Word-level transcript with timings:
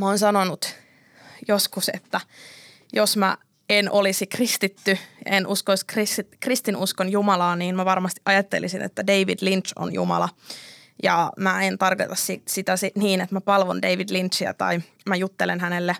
mä 0.00 0.06
oon 0.06 0.18
sanonut 0.18 0.74
joskus, 1.48 1.90
että 1.94 2.20
jos 2.92 3.16
mä 3.16 3.36
en 3.68 3.90
olisi 3.90 4.26
kristitty, 4.26 4.98
en 5.26 5.46
uskoisi 5.46 5.86
kristinuskon 6.40 7.12
Jumalaa, 7.12 7.56
niin 7.56 7.76
mä 7.76 7.84
varmasti 7.84 8.20
ajattelisin, 8.24 8.82
että 8.82 9.06
David 9.06 9.38
Lynch 9.40 9.72
on 9.76 9.94
Jumala. 9.94 10.28
Ja 11.02 11.32
mä 11.36 11.62
en 11.62 11.78
tarkoita 11.78 12.14
sitä 12.46 12.74
niin, 12.94 13.20
että 13.20 13.34
mä 13.34 13.40
palvon 13.40 13.82
David 13.82 14.08
Lynchia 14.10 14.54
tai 14.54 14.80
mä 15.08 15.16
juttelen 15.16 15.60
hänelle 15.60 15.96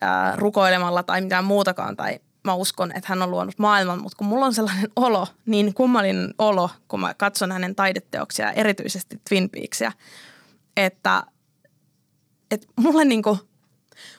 ää, 0.00 0.36
rukoilemalla 0.36 1.02
tai 1.02 1.20
mitään 1.20 1.44
muutakaan 1.44 1.96
tai 1.96 2.20
mä 2.44 2.54
uskon, 2.54 2.92
että 2.96 3.08
hän 3.08 3.22
on 3.22 3.30
luonut 3.30 3.58
maailman, 3.58 4.02
mutta 4.02 4.18
kun 4.18 4.26
mulla 4.26 4.46
on 4.46 4.54
sellainen 4.54 4.90
olo, 4.96 5.26
niin 5.46 5.74
kummallinen 5.74 6.34
olo, 6.38 6.70
kun 6.88 7.00
mä 7.00 7.14
katson 7.14 7.52
hänen 7.52 7.74
taideteoksia, 7.74 8.52
erityisesti 8.52 9.20
Twin 9.28 9.50
Peaksia, 9.50 9.92
että, 10.76 11.22
että 12.50 12.66
mulle, 12.76 13.04
niin 13.04 13.22
kuin, 13.22 13.38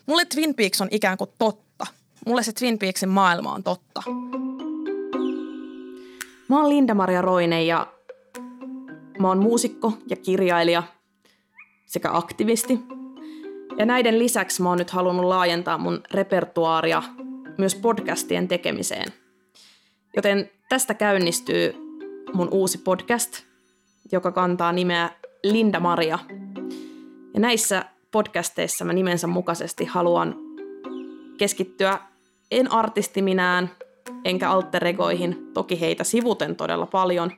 mulle 0.06 0.26
Twin 0.26 0.56
Peaks 0.56 0.82
on 0.82 0.88
ikään 0.92 1.18
kuin 1.18 1.30
totta. 1.38 1.88
Mulle 2.26 2.44
se 2.44 2.54
Twin 2.54 2.80
Peaksin 2.80 3.10
maailma 3.10 3.54
on 3.54 3.64
totta. 3.64 4.04
Mä 6.48 6.62
oon 6.62 6.70
Linda-Maria 6.70 7.22
Roine 7.22 7.64
ja 7.64 7.94
mä 9.20 9.28
oon 9.28 9.38
muusikko 9.38 9.94
ja 10.10 10.16
kirjailija 10.16 10.84
sekä 11.86 12.10
aktivisti. 12.14 12.80
Ja 13.78 13.86
näiden 13.86 14.20
lisäksi 14.20 14.62
mä 14.62 14.70
oon 14.70 14.78
nyt 14.78 14.90
halunnut 14.90 15.26
laajentaa 15.26 15.78
mun 15.78 16.04
repertuaaria 16.12 17.04
myös 17.58 17.76
podcastien 17.76 18.48
tekemiseen. 18.48 19.14
Joten 20.16 20.52
tästä 20.70 20.94
käynnistyy 20.94 21.74
mun 22.34 22.48
uusi 22.52 22.78
podcast, 22.78 23.42
joka 24.12 24.32
kantaa 24.32 24.72
nimeä 24.72 25.10
Linda 25.44 25.80
Maria. 25.80 26.20
Ja 27.34 27.40
näissä 27.40 27.86
podcasteissa 28.12 28.86
mä 28.86 28.94
nimensä 28.94 29.28
mukaisesti 29.28 29.86
haluan 29.86 30.36
keskittyä 31.38 32.00
en 32.52 32.72
artistiminään 32.72 33.70
enkä 34.26 34.50
alteregoihin, 34.50 35.52
toki 35.54 35.82
heitä 35.82 36.04
sivuten 36.04 36.56
todella 36.56 36.86
paljon, 36.86 37.32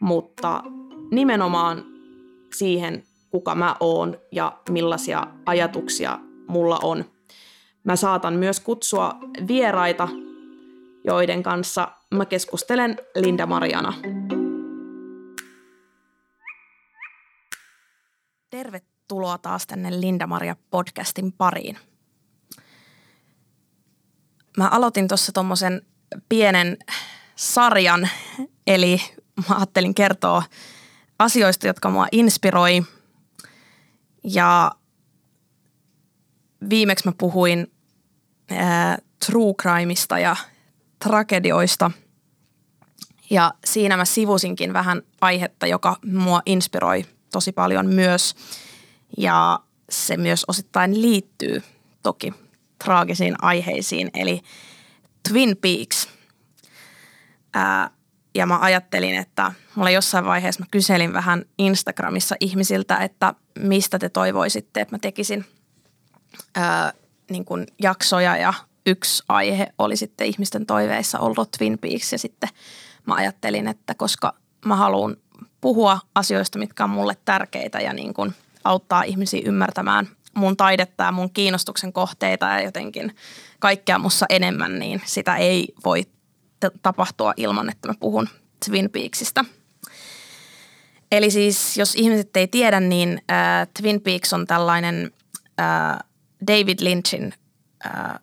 mutta 0.00 0.62
nimenomaan 1.10 1.84
siihen, 2.54 3.02
kuka 3.30 3.54
mä 3.54 3.76
oon 3.80 4.18
ja 4.32 4.58
millaisia 4.70 5.26
ajatuksia 5.46 6.18
mulla 6.46 6.78
on. 6.82 7.04
Mä 7.84 7.96
saatan 7.96 8.34
myös 8.34 8.60
kutsua 8.60 9.14
vieraita, 9.48 10.08
joiden 11.04 11.42
kanssa 11.42 11.88
mä 12.14 12.24
keskustelen 12.24 12.96
Linda 13.16 13.46
Mariana. 13.46 13.92
Tervetuloa 18.50 18.93
taas 19.42 19.66
tänne 19.66 20.00
Linda 20.00 20.26
Maria 20.26 20.56
podcastin 20.70 21.32
pariin. 21.32 21.78
Mä 24.56 24.68
aloitin 24.68 25.08
tuossa 25.08 25.32
tuommoisen 25.32 25.82
pienen 26.28 26.76
sarjan, 27.36 28.08
eli 28.66 29.00
mä 29.48 29.56
ajattelin 29.56 29.94
kertoa 29.94 30.42
asioista, 31.18 31.66
jotka 31.66 31.90
mua 31.90 32.06
inspiroi. 32.12 32.82
Ja 34.24 34.72
viimeksi 36.70 37.08
mä 37.08 37.12
puhuin 37.18 37.72
ää, 38.50 38.98
true 39.26 39.54
crimeista 39.62 40.18
ja 40.18 40.36
tragedioista. 40.98 41.90
Ja 43.30 43.54
siinä 43.64 43.96
mä 43.96 44.04
sivusinkin 44.04 44.72
vähän 44.72 45.02
aihetta, 45.20 45.66
joka 45.66 45.96
mua 46.06 46.42
inspiroi 46.46 47.06
tosi 47.32 47.52
paljon 47.52 47.86
myös. 47.86 48.34
Ja 49.18 49.60
se 49.90 50.16
myös 50.16 50.44
osittain 50.48 51.02
liittyy 51.02 51.62
toki 52.02 52.32
traagisiin 52.84 53.34
aiheisiin, 53.42 54.10
eli 54.14 54.40
Twin 55.28 55.56
Peaks. 55.56 56.08
Ää, 57.54 57.90
ja 58.34 58.46
mä 58.46 58.58
ajattelin, 58.58 59.16
että 59.16 59.52
mulla 59.74 59.90
jossain 59.90 60.24
vaiheessa 60.24 60.60
mä 60.60 60.66
kyselin 60.70 61.12
vähän 61.12 61.44
Instagramissa 61.58 62.36
ihmisiltä, 62.40 62.96
että 62.96 63.34
mistä 63.58 63.98
te 63.98 64.08
toivoisitte, 64.08 64.80
että 64.80 64.94
mä 64.94 64.98
tekisin 64.98 65.44
ää, 66.54 66.92
niin 67.30 67.44
kuin 67.44 67.66
jaksoja 67.82 68.36
ja 68.36 68.54
yksi 68.86 69.22
aihe 69.28 69.66
oli 69.78 69.96
sitten 69.96 70.26
ihmisten 70.26 70.66
toiveissa 70.66 71.18
ollut 71.18 71.50
Twin 71.58 71.78
Peaks 71.78 72.12
ja 72.12 72.18
sitten 72.18 72.48
mä 73.06 73.14
ajattelin, 73.14 73.68
että 73.68 73.94
koska 73.94 74.34
mä 74.64 74.76
haluan 74.76 75.16
puhua 75.60 76.00
asioista, 76.14 76.58
mitkä 76.58 76.84
on 76.84 76.90
mulle 76.90 77.16
tärkeitä 77.24 77.80
ja 77.80 77.92
niin 77.92 78.14
kuin 78.14 78.34
auttaa 78.64 79.02
ihmisiä 79.02 79.42
ymmärtämään 79.44 80.08
mun 80.34 80.56
taidetta 80.56 81.04
ja 81.04 81.12
mun 81.12 81.30
kiinnostuksen 81.30 81.92
kohteita 81.92 82.46
ja 82.46 82.62
jotenkin 82.62 83.16
kaikkea 83.58 83.98
mussa 83.98 84.26
enemmän, 84.28 84.78
niin 84.78 85.02
sitä 85.04 85.36
ei 85.36 85.68
voi 85.84 86.02
tapahtua 86.82 87.32
ilman, 87.36 87.70
että 87.70 87.88
mä 87.88 87.94
puhun 88.00 88.28
Twin 88.66 88.90
Peaksista. 88.90 89.44
Eli 91.12 91.30
siis, 91.30 91.76
jos 91.76 91.94
ihmiset 91.94 92.36
ei 92.36 92.48
tiedä, 92.48 92.80
niin 92.80 93.22
äh, 93.30 93.68
Twin 93.80 94.00
Peaks 94.00 94.32
on 94.32 94.46
tällainen 94.46 95.10
äh, 95.60 95.98
David 96.46 96.78
Lynchin 96.80 97.34
äh, 97.86 98.20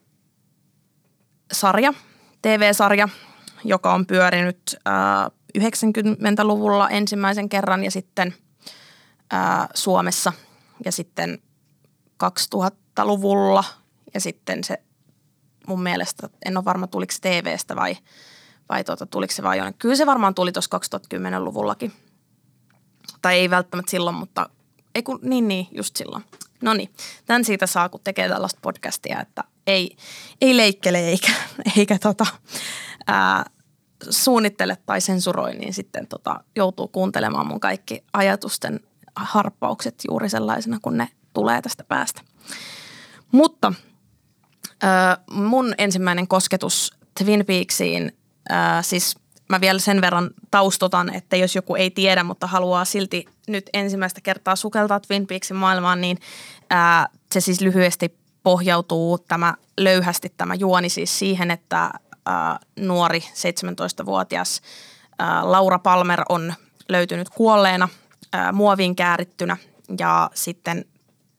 sarja, 1.51 1.94
TV-sarja, 2.41 3.09
joka 3.63 3.94
on 3.94 4.06
pyörinyt 4.06 4.78
äh, 4.88 5.31
90-luvulla 5.59 6.90
ensimmäisen 6.90 7.50
kerran 7.50 7.84
ja 7.84 7.91
sitten 7.91 8.34
äh, 9.34 9.68
Suomessa 9.74 10.34
ja 10.86 10.92
sitten 10.92 11.42
2000-luvulla 12.24 13.64
ja 14.14 14.19
sitten 14.22 14.64
se 14.64 14.78
mun 15.68 15.84
mielestä, 15.84 16.30
en 16.46 16.58
ole 16.58 16.66
varma 16.66 16.88
tuliko 16.88 17.12
se 17.12 17.19
TV-stä 17.22 17.75
vai, 17.75 17.97
vai 18.69 18.84
tuota, 18.84 19.06
tuliko 19.06 19.34
se 19.34 19.44
vai 19.44 19.58
jonnekin. 19.58 19.80
Kyllä 19.80 19.96
se 19.96 20.06
varmaan 20.06 20.36
tuli 20.36 20.52
tuossa 20.52 20.78
2010-luvullakin. 20.78 21.92
Tai 23.22 23.36
ei 23.36 23.50
välttämättä 23.50 23.92
silloin, 23.92 24.16
mutta 24.16 24.50
ei 24.96 25.03
kun, 25.03 25.19
niin 25.22 25.48
niin, 25.48 25.68
just 25.72 25.96
silloin. 25.96 26.24
No 26.62 26.74
niin, 26.74 26.94
tämän 27.25 27.46
siitä 27.46 27.68
saa, 27.68 27.90
kun 27.90 28.02
tekee 28.03 28.30
tällaista 28.30 28.59
podcastia, 28.62 29.22
että 29.22 29.44
ei, 29.68 29.98
ei 30.42 30.58
leikkele 30.58 31.00
eikä, 31.00 31.31
eikä 31.78 32.00
tota, 32.00 32.25
ää, 33.08 33.46
suunnittele 34.09 34.78
tai 34.86 35.02
sensuroi, 35.02 35.53
niin 35.53 35.74
sitten 35.74 36.08
tota, 36.08 36.44
joutuu 36.56 36.88
kuuntelemaan 36.88 37.48
mun 37.48 37.59
kaikki 37.59 38.03
ajatusten 38.13 38.80
harppaukset 39.16 39.96
juuri 40.08 40.30
sellaisena, 40.30 40.78
kun 40.82 40.98
ne 40.98 41.08
tulee 41.34 41.62
tästä 41.62 41.84
päästä. 41.84 42.22
Mutta 43.32 43.74
ää, 44.82 45.18
mun 45.32 45.74
ensimmäinen 45.78 46.28
kosketus 46.28 46.94
Twin 47.20 47.46
Peaksiin, 47.46 48.12
ää, 48.50 48.82
siis 48.82 49.16
mä 49.50 49.62
vielä 49.62 49.80
sen 49.80 50.02
verran 50.02 50.30
taustotan, 50.52 51.16
että 51.16 51.36
jos 51.36 51.56
joku 51.56 51.76
ei 51.76 51.92
tiedä, 51.92 52.24
mutta 52.24 52.48
haluaa 52.48 52.86
silti 52.86 53.26
nyt 53.48 53.70
ensimmäistä 53.74 54.22
kertaa 54.22 54.56
sukeltaa 54.56 55.00
Twin 55.00 55.28
Peaksin 55.28 55.58
maailmaan, 55.58 56.02
niin 56.02 56.18
ää, 56.70 57.08
se 57.32 57.42
siis 57.42 57.62
lyhyesti 57.62 58.18
pohjautuu 58.44 59.18
tämä 59.18 59.54
löyhästi 59.78 60.34
tämä 60.38 60.56
juoni 60.56 60.90
siis 60.90 61.20
siihen, 61.20 61.52
että 61.52 61.92
ää, 62.26 62.60
nuori 62.80 63.20
17-vuotias 63.20 64.62
ää, 65.20 65.52
Laura 65.52 65.80
Palmer 65.80 66.22
on 66.30 66.54
löytynyt 66.90 67.30
kuolleena 67.30 67.90
muoviin 68.53 68.96
käärittynä 68.96 69.58
ja 70.00 70.30
sitten 70.34 70.86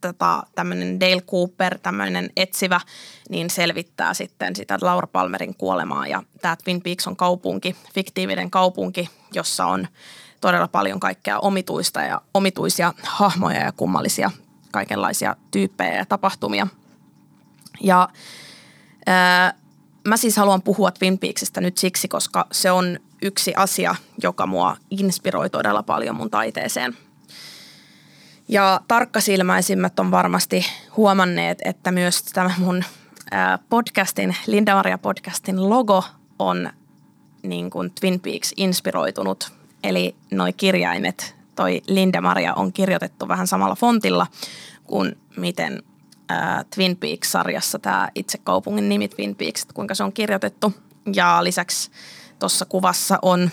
tota, 0.01 0.43
tämmöinen 0.55 1.01
Dale 1.01 1.21
Cooper, 1.21 1.79
tämmöinen 1.79 2.31
etsivä, 2.37 2.81
niin 3.29 3.51
selvittää 3.51 4.15
sitten 4.15 4.57
sitä 4.57 4.79
Laura 4.81 5.07
Palmerin 5.07 5.55
kuolemaa. 5.55 6.07
Ja 6.07 6.23
tämä 6.43 6.57
Twin 6.65 6.83
Peaks 6.83 7.07
on 7.07 7.17
kaupunki, 7.17 7.77
fiktiivinen 7.95 8.51
kaupunki, 8.51 9.09
jossa 9.35 9.67
on 9.67 9.89
todella 10.41 10.69
paljon 10.69 11.01
kaikkea 11.01 11.39
omituista 11.39 12.03
ja 12.03 12.21
omituisia 12.35 12.95
hahmoja 13.03 13.61
ja 13.61 13.73
kummallisia 13.73 14.31
kaikenlaisia 14.73 15.37
tyyppejä 15.51 15.97
ja 15.97 16.07
tapahtumia. 16.07 16.67
Ja 17.81 18.09
ää, 19.07 19.55
mä 20.05 20.17
siis 20.17 20.37
haluan 20.37 20.63
puhua 20.63 20.91
Twin 20.91 21.19
Peaksista 21.19 21.61
nyt 21.61 21.79
siksi, 21.79 22.09
koska 22.09 22.47
se 22.53 22.71
on 22.71 23.01
yksi 23.23 23.55
asia, 23.57 23.95
joka 24.23 24.47
mua 24.47 24.77
inspiroi 24.91 25.51
todella 25.51 25.83
paljon 25.83 26.17
mun 26.17 26.31
taiteeseen– 26.31 26.97
ja 28.49 28.81
tarkkasilmäisimmät 28.89 30.01
on 30.01 30.11
varmasti 30.11 30.67
huomanneet, 30.97 31.59
että 31.65 31.93
myös 31.93 32.23
tämä 32.23 32.55
mun 32.59 32.85
podcastin, 33.69 34.37
Linda 34.47 34.75
Maria 34.75 34.99
podcastin 34.99 35.71
logo 35.71 36.05
on 36.39 36.71
niin 37.43 37.71
kuin 37.71 37.93
Twin 38.01 38.21
Peaks 38.21 38.53
inspiroitunut. 38.57 39.53
Eli 39.83 40.15
noi 40.31 40.53
kirjaimet, 40.53 41.37
toi 41.55 41.83
Linda 41.87 42.21
Maria 42.21 42.55
on 42.55 42.73
kirjoitettu 42.73 43.29
vähän 43.29 43.47
samalla 43.47 43.75
fontilla 43.75 44.27
kuin 44.85 45.19
miten 45.37 45.83
Twin 46.75 46.97
Peaks-sarjassa 46.97 47.79
tämä 47.79 48.09
itse 48.15 48.39
kaupungin 48.39 48.89
nimi 48.89 49.09
Twin 49.09 49.37
Peaks, 49.37 49.67
kuinka 49.75 49.95
se 49.95 50.05
on 50.05 50.13
kirjoitettu. 50.13 50.75
Ja 51.15 51.45
lisäksi 51.45 51.91
tuossa 52.39 52.65
kuvassa 52.65 53.19
on, 53.23 53.51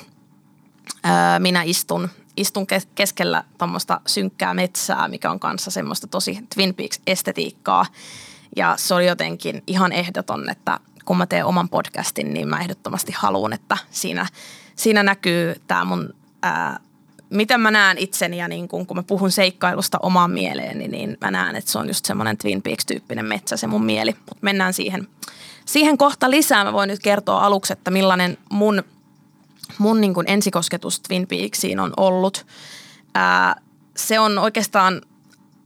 ää, 1.03 1.39
minä 1.39 1.63
istun 1.63 2.09
istun 2.39 2.67
keskellä 2.95 3.43
tuommoista 3.57 4.01
synkkää 4.07 4.53
metsää, 4.53 5.07
mikä 5.07 5.31
on 5.31 5.39
kanssa 5.39 5.71
semmoista 5.71 6.07
tosi 6.07 6.39
Twin 6.55 6.75
Peaks-estetiikkaa. 6.75 7.85
Ja 8.55 8.73
se 8.77 8.93
oli 8.93 9.07
jotenkin 9.07 9.63
ihan 9.67 9.91
ehdoton, 9.91 10.49
että 10.49 10.79
kun 11.05 11.17
mä 11.17 11.25
teen 11.25 11.45
oman 11.45 11.69
podcastin, 11.69 12.33
niin 12.33 12.47
mä 12.47 12.59
ehdottomasti 12.59 13.11
haluan, 13.17 13.53
että 13.53 13.77
siinä, 13.91 14.27
siinä 14.75 15.03
näkyy 15.03 15.55
tämä 15.67 15.85
mun, 15.85 16.13
ää, 16.41 16.79
miten 17.29 17.61
mä 17.61 17.71
näen 17.71 17.97
itseni 17.97 18.37
ja 18.37 18.47
niin 18.47 18.67
kun, 18.67 18.85
kun 18.85 18.97
mä 18.97 19.03
puhun 19.03 19.31
seikkailusta 19.31 19.97
omaan 20.01 20.31
mieleeni, 20.31 20.87
niin 20.87 21.17
mä 21.21 21.31
näen, 21.31 21.55
että 21.55 21.71
se 21.71 21.79
on 21.79 21.87
just 21.87 22.05
semmoinen 22.05 22.37
Twin 22.37 22.61
Peaks-tyyppinen 22.61 23.25
metsä 23.25 23.57
se 23.57 23.67
mun 23.67 23.85
mieli. 23.85 24.11
Mutta 24.11 24.37
mennään 24.41 24.73
siihen, 24.73 25.07
siihen 25.65 25.97
kohta 25.97 26.29
lisää. 26.29 26.63
Mä 26.63 26.73
voin 26.73 26.87
nyt 26.87 26.99
kertoa 26.99 27.45
aluksi, 27.45 27.73
että 27.73 27.91
millainen 27.91 28.37
mun, 28.51 28.83
mun 29.77 30.01
niin 30.01 30.13
kuin 30.13 30.29
ensikosketus 30.29 30.99
Twin 30.99 31.27
Peaksiin 31.27 31.79
on 31.79 31.93
ollut. 31.97 32.45
Ää, 33.15 33.55
se 33.97 34.19
on 34.19 34.37
oikeastaan 34.37 35.01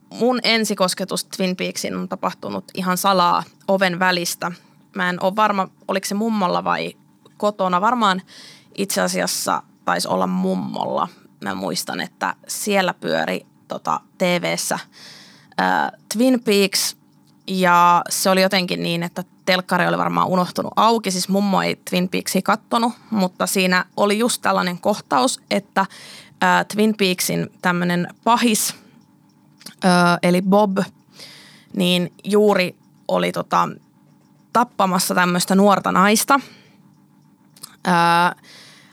mun 0.10 0.39
ensikosketus 0.44 1.25
Twin 1.25 1.56
Peaksiin 1.56 1.95
on 1.95 2.10
tapahtunut 2.10 2.65
ihan 2.74 2.98
salaa 2.98 3.44
oven 3.68 4.00
välistä– 4.00 4.51
Mä 4.95 5.10
en 5.10 5.24
ole 5.24 5.36
varma, 5.36 5.68
oliko 5.88 6.07
se 6.07 6.15
mummolla 6.15 6.63
vai 6.63 6.94
kotona. 7.38 7.81
Varmaan 7.81 8.21
itse 8.77 9.01
asiassa 9.01 9.63
taisi 9.86 10.07
olla 10.07 10.27
mummolla. 10.27 11.07
Mä 11.44 11.56
muistan, 11.56 12.01
että 12.01 12.36
siellä 12.48 12.94
pyöri 12.94 13.45
tota, 13.68 14.00
TV-ssä 14.18 14.80
äh, 15.62 15.92
Twin 16.13 16.44
Peaks 16.44 16.95
ja 17.48 18.01
se 18.10 18.30
oli 18.30 18.42
jotenkin 18.42 18.84
niin, 18.84 19.04
että 19.04 19.24
telkkari 19.45 19.88
oli 19.88 19.98
varmaan 19.98 20.28
unohtunut 20.28 20.74
auki. 20.75 21.12
Siis 21.12 21.30
mummo 21.30 21.62
ei 21.62 21.80
Twin 21.90 22.10
Peaksia 22.10 22.42
kattonut, 22.42 22.94
mutta 23.10 23.48
siinä 23.48 23.86
oli 23.98 24.19
just 24.19 24.42
tällainen 24.42 24.80
kohtaus, 24.80 25.42
että 25.51 25.81
äh, 25.81 26.66
Twin 26.74 26.95
Peaksin 26.98 27.50
tämmöinen 27.62 28.07
pahis, 28.24 28.75
äh, 29.86 30.18
eli 30.24 30.42
Bob, 30.42 30.78
niin 31.75 32.13
juuri 32.24 32.75
oli 33.07 33.31
tota, 33.31 33.69
tappamassa 34.54 35.16
tämmöistä 35.16 35.56
nuorta 35.56 35.92
naista. 35.92 36.39
Ää, 37.86 38.36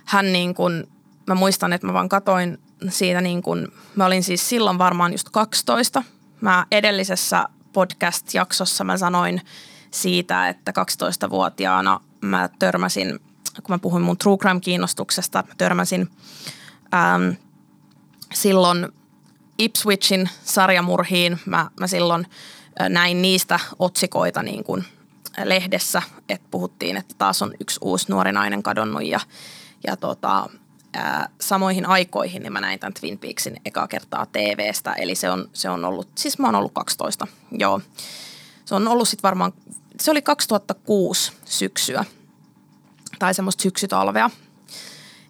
hän 0.05 0.33
niin 0.33 0.55
kuin, 0.55 0.89
mä 1.31 1.35
muistan, 1.35 1.73
että 1.73 1.87
mä 1.87 1.93
vaan 1.93 2.09
katoin 2.09 2.59
siitä 2.89 3.21
niin 3.21 3.43
kuin, 3.43 3.69
mä 3.97 4.07
olin 4.07 4.23
siis 4.23 4.49
silloin 4.49 4.79
varmaan 4.79 5.13
just 5.13 5.29
12. 5.33 6.03
Mä 6.41 6.67
edellisessä 6.71 7.49
podcast-jaksossa 7.73 8.85
mä 8.85 8.97
sanoin 8.97 9.41
siitä, 9.91 10.49
että 10.49 10.73
12-vuotiaana 10.73 12.01
mä 12.21 12.49
törmäsin, 12.59 13.21
kun 13.55 13.75
mä 13.75 13.79
puhuin 13.79 14.03
mun 14.03 14.19
true 14.19 14.37
crime-kiinnostuksesta, 14.37 15.45
mä 15.49 15.55
törmäsin 15.59 16.11
äm, 16.95 17.37
silloin 18.35 18.89
Ipswichin 19.59 20.29
sarjamurhiin. 20.45 21.41
Mä, 21.47 21.71
mä 21.81 21.87
silloin 21.87 22.27
näin 22.89 23.23
niistä 23.23 23.61
otsikoita 23.79 24.43
niin 24.43 24.65
kuin– 24.65 24.85
lehdessä, 25.45 26.03
että 26.29 26.49
puhuttiin, 26.51 26.97
että 26.97 27.15
taas 27.19 27.43
on 27.43 27.55
yksi 27.61 27.79
uusi 27.83 28.07
nuori 28.09 28.33
nainen 28.33 28.63
kadonnut 28.63 29.05
ja, 29.05 29.21
ja 29.87 29.97
tota, 29.97 30.51
ää, 30.93 31.29
samoihin 31.41 31.87
aikoihin 31.87 32.43
niin 32.43 32.53
mä 32.53 32.61
näin 32.61 32.79
tämän 32.79 32.95
Twin 32.95 33.19
Peaksin 33.19 33.61
ekaa 33.65 33.89
kertaa 33.89 34.27
TVstä, 34.27 34.93
eli 34.93 35.15
se 35.15 35.31
on, 35.31 35.49
se 35.53 35.71
on 35.71 35.85
ollut, 35.85 36.09
siis 36.15 36.39
mä 36.39 36.47
oon 36.47 36.55
ollut 36.55 36.73
12, 36.75 37.27
joo. 37.53 37.81
Se 38.65 38.75
on 38.75 38.89
ollut 38.89 39.09
sitten 39.09 39.23
varmaan, 39.23 39.53
se 40.01 40.11
oli 40.11 40.23
2006 40.23 41.33
syksyä 41.45 42.05
tai 43.19 43.35
semmoista 43.35 43.63
syksytalvea. 43.63 44.31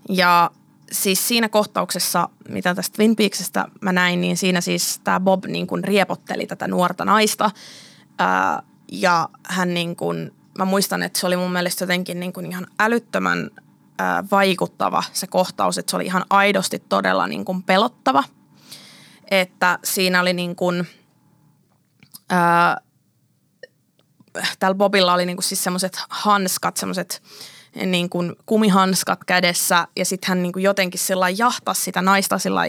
Ja 0.09 0.51
siis 0.93 1.29
siinä 1.29 1.49
kohtauksessa, 1.49 2.29
mitä 2.49 2.75
tästä 2.75 2.97
Twin 2.97 3.17
Peaksista 3.17 3.69
mä 3.81 3.93
näin, 3.93 4.21
niin 4.21 4.37
siinä 4.37 4.61
siis 4.61 5.01
tämä 5.05 5.21
Bob 5.21 5.45
niin 5.45 5.67
kuin 5.67 5.85
riepotteli 5.85 6.47
tätä 6.47 6.69
nuorta 6.69 7.05
naista 7.05 7.51
ää, 8.19 8.63
ja 8.93 9.29
hän 9.43 9.75
niin 9.75 9.97
kuin, 9.97 10.35
mä 10.59 10.65
muistan, 10.65 11.03
että 11.03 11.21
se 11.21 11.27
oli 11.27 11.37
mun 11.37 11.53
mielestä 11.53 11.83
jotenkin 11.83 12.21
niin 12.21 12.33
kuin 12.33 12.47
ihan 12.47 12.67
älyttömän 12.79 13.51
vaikuttava 14.31 15.03
se 15.13 15.27
kohtaus, 15.27 15.79
että 15.79 15.91
se 15.91 15.97
oli 15.97 16.07
ihan 16.07 16.25
aidosti 16.31 16.83
todella 16.89 17.27
niin 17.27 17.45
kuin 17.45 17.63
pelottava. 17.63 18.25
Että 19.31 19.79
siinä 19.85 20.21
oli 20.21 20.33
niin 20.33 20.57
kuin, 20.57 20.87
ää, 22.31 22.81
täällä 24.59 24.75
Bobilla 24.75 25.15
oli 25.15 25.27
niin 25.27 25.37
kuin 25.37 25.45
siis 25.45 25.65
semmoiset 25.65 25.99
hanskat, 26.09 26.77
semmoiset– 26.77 27.23
niin 27.87 28.11
kuin 28.11 28.37
kumihanskat 28.47 29.25
kädessä 29.25 29.89
ja 29.97 30.05
sitten 30.05 30.29
hän 30.29 30.43
niin 30.43 30.53
kuin 30.53 30.63
jotenkin 30.63 31.01
sillä 31.01 31.29
jahtasi 31.29 31.83
sitä 31.83 32.03
naista 32.03 32.39
sillä 32.39 32.63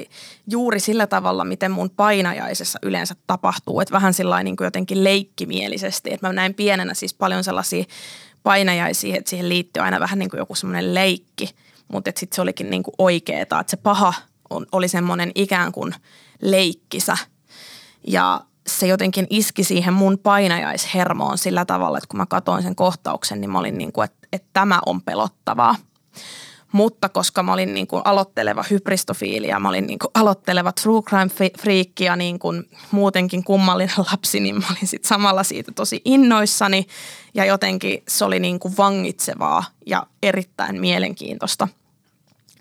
juuri 0.47 0.79
sillä 0.79 1.07
tavalla, 1.07 1.45
miten 1.45 1.71
mun 1.71 1.89
painajaisessa 1.89 2.79
yleensä 2.83 3.15
tapahtuu. 3.27 3.81
Että 3.81 3.91
vähän 3.91 4.13
sillä 4.13 4.43
niin 4.43 4.55
kuin 4.55 4.65
jotenkin 4.65 5.03
leikkimielisesti. 5.03 6.13
Että 6.13 6.27
mä 6.27 6.33
näin 6.33 6.53
pienenä 6.53 6.93
siis 6.93 7.13
paljon 7.13 7.43
sellaisia 7.43 7.83
painajaisia, 8.43 9.17
että 9.17 9.29
siihen 9.29 9.49
liittyy 9.49 9.83
aina 9.83 9.99
vähän 9.99 10.19
niin 10.19 10.29
kuin 10.29 10.39
joku 10.39 10.55
semmoinen 10.55 10.93
leikki. 10.93 11.49
Mutta 11.87 12.11
sitten 12.15 12.35
se 12.35 12.41
olikin 12.41 12.69
niin 12.69 12.83
kuin 12.83 12.95
oikeeta, 12.97 13.59
että 13.59 13.71
se 13.71 13.77
paha 13.77 14.13
on, 14.49 14.65
oli 14.71 14.87
semmoinen 14.87 15.31
ikään 15.35 15.71
kuin 15.71 15.95
leikkisä. 16.41 17.17
Ja 18.07 18.41
se 18.67 18.87
jotenkin 18.87 19.27
iski 19.29 19.63
siihen 19.63 19.93
mun 19.93 20.19
painajaishermoon 20.19 21.37
sillä 21.37 21.65
tavalla, 21.65 21.97
että 21.97 22.07
kun 22.07 22.17
mä 22.17 22.25
katoin 22.25 22.63
sen 22.63 22.75
kohtauksen, 22.75 23.41
niin 23.41 23.49
mä 23.49 23.59
olin 23.59 23.77
niin 23.77 23.91
kuin, 23.91 24.05
että, 24.05 24.27
että 24.33 24.49
tämä 24.53 24.79
on 24.85 25.01
pelottavaa. 25.01 25.75
Mutta 26.71 27.09
koska 27.09 27.43
mä 27.43 27.53
olin 27.53 27.73
niin 27.73 27.87
kuin 27.87 28.01
aloitteleva 28.05 28.65
hybristofiili 28.69 29.47
ja 29.47 29.59
mä 29.59 29.69
olin 29.69 29.87
niin 29.87 29.99
kuin 29.99 30.11
aloitteleva 30.13 30.71
true 30.71 31.01
crime 31.01 31.51
freak 31.61 31.99
ja 31.99 32.15
niin 32.15 32.39
kuin 32.39 32.69
muutenkin 32.91 33.43
kummallinen 33.43 33.95
lapsi, 34.11 34.39
niin 34.39 34.55
mä 34.55 34.65
olin 34.71 34.87
sit 34.87 35.05
samalla 35.05 35.43
siitä 35.43 35.71
tosi 35.71 36.01
innoissani 36.05 36.87
ja 37.33 37.45
jotenkin 37.45 38.03
se 38.07 38.25
oli 38.25 38.39
niin 38.39 38.59
kuin 38.59 38.77
vangitsevaa 38.77 39.63
ja 39.85 40.07
erittäin 40.23 40.81
mielenkiintoista. 40.81 41.67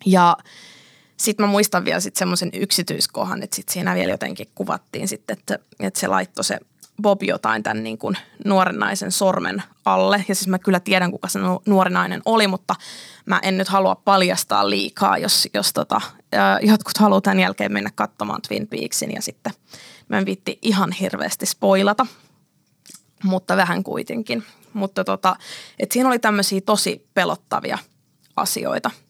Ja 0.06 0.36
sitten 1.16 1.46
mä 1.46 1.50
muistan 1.50 1.84
vielä 1.84 2.00
sitten 2.00 2.18
semmoisen 2.18 2.50
yksityiskohan, 2.54 3.42
että 3.42 3.56
sitten 3.56 3.72
siinä 3.72 3.94
vielä 3.94 4.12
jotenkin 4.12 4.48
kuvattiin 4.54 5.08
sitten, 5.08 5.38
että, 5.38 5.58
että 5.80 6.00
se 6.00 6.06
laittoi 6.06 6.44
se 6.44 6.58
Bob 7.02 7.22
jotain 7.22 7.62
tämän 7.62 7.82
niin 7.84 7.98
kuin 7.98 8.16
nuoren 8.44 8.78
naisen 8.78 9.12
sormen 9.12 9.62
alle. 9.84 10.24
Ja 10.28 10.34
siis 10.34 10.48
mä 10.48 10.58
kyllä 10.58 10.80
tiedän, 10.80 11.10
kuka 11.10 11.28
se 11.28 11.38
nuori 11.66 11.90
nainen 11.90 12.22
oli, 12.24 12.46
mutta 12.46 12.74
mä 13.26 13.40
en 13.42 13.58
nyt 13.58 13.68
halua 13.68 13.94
paljastaa 13.94 14.70
liikaa, 14.70 15.18
jos, 15.18 15.48
jos 15.54 15.72
tota, 15.72 16.00
jotkut 16.62 16.98
haluaa 16.98 17.20
tämän 17.20 17.40
jälkeen 17.40 17.72
mennä 17.72 17.90
katsomaan 17.94 18.42
Twin 18.48 18.68
Peaksin 18.68 19.12
ja 19.12 19.22
sitten 19.22 19.52
mä 20.08 20.18
en 20.18 20.26
viitti 20.26 20.58
ihan 20.62 20.92
hirveästi 20.92 21.46
spoilata, 21.46 22.06
mutta 23.24 23.56
vähän 23.56 23.82
kuitenkin. 23.82 24.44
Mutta 24.72 25.04
tota, 25.04 25.36
et 25.78 25.92
siinä 25.92 26.08
oli 26.08 26.18
tämmöisiä 26.18 26.60
tosi 26.60 27.08
pelottavia 27.14 27.78
asioita– 28.36 28.90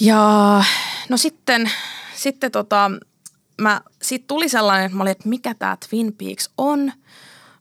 ja 0.00 0.62
no 1.08 1.16
sitten, 1.16 1.70
sitten 2.14 2.52
tota, 2.52 2.90
mä, 3.62 3.80
sit 4.02 4.26
tuli 4.26 4.48
sellainen, 4.48 4.86
että 4.86 4.96
mä 4.96 5.02
olin, 5.02 5.12
että 5.12 5.28
mikä 5.28 5.54
tämä 5.54 5.76
Twin 5.88 6.12
Peaks 6.12 6.50
on. 6.58 6.92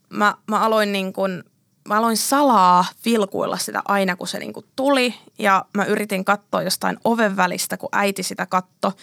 Mä, 0.10 0.36
mä 0.48 0.60
aloin 0.60 0.92
niin 0.92 1.14
kun, 1.14 1.44
mä 1.88 1.98
aloin 1.98 2.18
salaa 2.18 2.86
vilkuilla 3.06 3.58
sitä 3.58 3.82
aina, 3.86 4.16
kun 4.16 4.28
se 4.28 4.40
niin 4.40 4.54
kun 4.54 4.68
tuli. 4.76 5.16
Ja 5.40 5.66
mä 5.78 5.86
yritin 5.86 6.26
katsoa 6.26 6.62
jostain 6.62 6.98
oven 7.04 7.38
välistä, 7.38 7.78
kun 7.78 7.90
äiti 7.92 8.24
sitä 8.24 8.46
katto. 8.46 8.94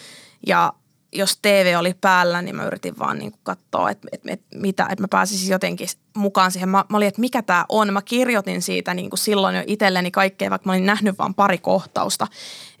Ja 0.47 0.73
jos 1.13 1.37
TV 1.41 1.75
oli 1.79 1.93
päällä, 2.01 2.41
niin 2.41 2.55
mä 2.55 2.65
yritin 2.65 2.99
vaan 2.99 3.19
niin 3.19 3.33
katsoa, 3.43 3.89
että, 3.89 4.07
että, 4.11 4.33
että 4.33 4.57
mitä, 4.57 4.87
että 4.89 5.03
mä 5.03 5.07
pääsisin 5.07 5.51
jotenkin 5.51 5.87
mukaan 6.15 6.51
siihen. 6.51 6.69
Mä, 6.69 6.85
mä 6.89 6.97
olin, 6.97 7.07
että 7.07 7.21
mikä 7.21 7.41
tämä 7.41 7.65
on. 7.69 7.93
Mä 7.93 8.01
kirjoitin 8.01 8.61
siitä 8.61 8.93
niin 8.93 9.09
kuin 9.09 9.19
silloin 9.19 9.55
jo 9.55 9.63
itselleni 9.67 10.11
kaikkea, 10.11 10.49
vaikka 10.49 10.69
mä 10.69 10.73
olin 10.73 10.85
nähnyt 10.85 11.17
vain 11.17 11.33
pari 11.33 11.57
kohtausta. 11.57 12.27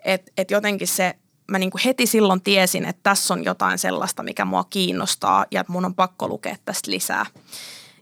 Että 0.05 0.31
et 0.37 0.51
jotenkin 0.51 0.87
se, 0.87 1.15
mä 1.53 1.59
niin 1.59 1.71
kuin 1.71 1.81
heti 1.85 2.05
silloin 2.05 2.41
tiesin, 2.41 2.85
että 2.85 2.99
tässä 3.03 3.33
on 3.33 3.43
jotain 3.43 3.77
sellaista, 3.79 4.23
mikä 4.23 4.45
mua 4.45 4.63
kiinnostaa 4.69 5.45
ja 5.51 5.65
mun 5.67 5.85
on 5.85 5.95
pakko 5.95 6.27
lukea 6.27 6.55
tästä 6.65 6.91
lisää. 6.91 7.25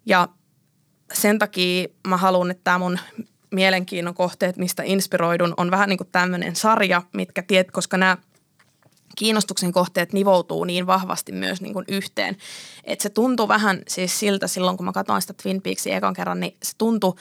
Ja 0.06 0.28
sen 1.14 1.40
takia 1.40 1.88
mä 2.08 2.18
haluan, 2.18 2.52
että 2.52 2.64
tämä 2.64 2.78
mun 2.78 3.00
mielenkiinnon 3.52 4.14
kohteet, 4.14 4.58
mistä 4.58 4.84
inspiroidun, 4.84 5.54
on 5.58 5.72
vähän 5.72 5.90
niin 5.90 5.98
kuin 5.98 6.10
tämmöinen 6.12 6.56
sarja, 6.56 7.02
mitkä 7.14 7.42
tiet, 7.42 7.72
koska 7.72 7.98
nämä 7.98 8.18
kiinnostuksen 9.18 9.72
kohteet 9.72 10.14
nivoutuu 10.14 10.64
niin 10.64 10.88
vahvasti 10.88 11.32
myös 11.32 11.62
niin 11.62 11.74
kuin 11.74 11.86
yhteen. 11.88 12.38
Että 12.84 13.04
se 13.04 13.10
tuntui 13.10 13.48
vähän 13.48 13.82
siis 13.88 14.20
siltä 14.20 14.48
silloin, 14.48 14.78
kun 14.78 14.86
mä 14.86 14.92
katsoin 14.92 15.22
sitä 15.22 15.34
Twin 15.44 15.62
Peaksia 15.62 15.98
ekan 15.98 16.14
kerran, 16.14 16.40
niin 16.40 16.58
se 16.64 16.72
tuntui 16.78 17.16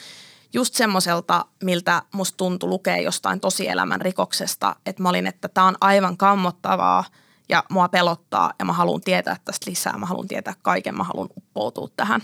just 0.52 0.74
semmoiselta, 0.74 1.44
miltä 1.64 2.02
musta 2.12 2.36
tuntui 2.36 2.68
lukea 2.68 2.96
jostain 2.96 3.40
tosielämän 3.40 4.00
rikoksesta, 4.00 4.76
että 4.86 5.02
mä 5.02 5.08
olin, 5.08 5.26
että 5.26 5.48
tämä 5.48 5.66
on 5.66 5.76
aivan 5.80 6.16
kammottavaa 6.16 7.04
ja 7.48 7.64
mua 7.70 7.88
pelottaa 7.88 8.52
ja 8.58 8.64
mä 8.64 8.72
haluan 8.72 9.00
tietää 9.00 9.36
tästä 9.44 9.70
lisää, 9.70 9.98
mä 9.98 10.06
haluan 10.06 10.28
tietää 10.28 10.54
kaiken, 10.62 10.96
mä 10.96 11.04
haluan 11.04 11.28
uppoutua 11.36 11.88
tähän. 11.96 12.20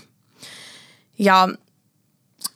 Ja 1.19 1.47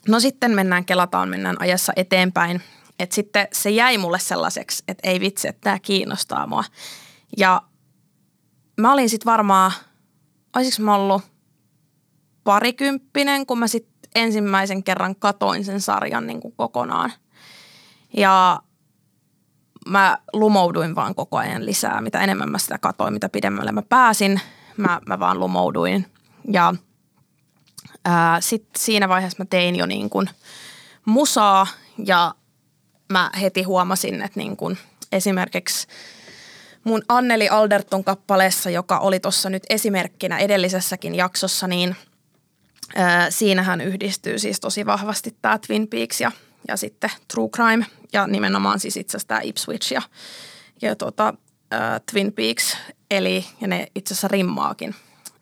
no 0.07 0.19
sitten 0.19 0.51
mennään, 0.51 0.85
kelataan, 0.85 1.29
mennään 1.29 1.55
ajassa 1.59 1.93
eteenpäin, 1.95 2.61
että 2.99 3.15
sitten 3.15 3.47
se 3.53 3.69
jäi 3.69 3.97
mulle 3.97 4.19
sellaiseksi, 4.19 4.83
että 4.87 5.09
ei 5.09 5.19
vitsi, 5.19 5.47
että 5.47 5.61
tämä 5.61 5.79
kiinnostaa 5.79 6.47
mua. 6.47 6.63
Ja 7.37 7.61
mä 8.77 8.93
olin 8.93 9.09
sitten 9.09 9.31
varmaan, 9.31 9.71
olisiko 10.55 10.83
mä 10.83 10.95
ollut 10.95 11.21
parikymppinen, 12.43 13.45
kun 13.45 13.59
mä 13.59 13.67
sitten 13.67 13.90
ensimmäisen 14.15 14.83
kerran 14.83 15.15
katoin 15.15 15.65
sen 15.65 15.81
sarjan 15.81 16.27
niin 16.27 16.41
kuin 16.41 16.53
kokonaan. 16.57 17.11
Ja 18.17 18.61
mä 19.87 20.17
lumouduin 20.33 20.95
vaan 20.95 21.15
koko 21.15 21.37
ajan 21.37 21.65
lisää. 21.65 22.01
Mitä 22.01 22.21
enemmän 22.21 22.51
mä 22.51 22.57
sitä 22.57 22.77
katoin, 22.77 23.13
mitä 23.13 23.29
pidemmälle 23.29 23.71
mä 23.71 23.81
pääsin, 23.81 24.41
mä, 24.77 25.01
mä 25.07 25.19
vaan 25.19 25.39
lumouduin. 25.39 26.05
Ja 26.51 26.73
sitten 28.39 28.81
siinä 28.81 29.09
vaiheessa 29.09 29.43
mä 29.43 29.45
tein 29.49 29.75
jo 29.75 29.85
niin 29.85 30.09
kuin 30.09 30.29
musaa 31.05 31.67
ja 32.05 32.35
mä 33.11 33.31
heti 33.41 33.63
huomasin, 33.63 34.21
että 34.21 34.39
niin 34.39 34.57
kuin 34.57 34.77
esimerkiksi 35.11 35.87
mun 36.83 37.01
Anneli 37.09 37.49
Alderton 37.49 38.03
kappaleessa, 38.03 38.69
joka 38.69 38.99
oli 38.99 39.19
tuossa 39.19 39.49
nyt 39.49 39.63
esimerkkinä 39.69 40.37
edellisessäkin 40.37 41.15
jaksossa, 41.15 41.67
niin 41.67 41.95
siinähän 43.29 43.81
yhdistyy 43.81 44.39
siis 44.39 44.59
tosi 44.59 44.85
vahvasti 44.85 45.35
tämä 45.41 45.59
Twin 45.67 45.87
Peaks 45.87 46.21
ja, 46.21 46.31
ja 46.67 46.77
sitten 46.77 47.09
True 47.33 47.49
Crime 47.49 47.85
ja 48.13 48.27
nimenomaan 48.27 48.79
siis 48.79 48.97
itse 48.97 49.17
asiassa 49.17 49.27
tämä 49.27 49.41
Ipswich 49.43 49.93
ja, 49.93 50.01
ja 50.81 50.95
tota, 50.95 51.33
ää, 51.71 51.99
Twin 52.11 52.33
Peaks, 52.33 52.77
eli 53.11 53.45
ja 53.61 53.67
ne 53.67 53.87
itse 53.95 54.13
asiassa 54.13 54.27
rimmaakin. 54.27 54.95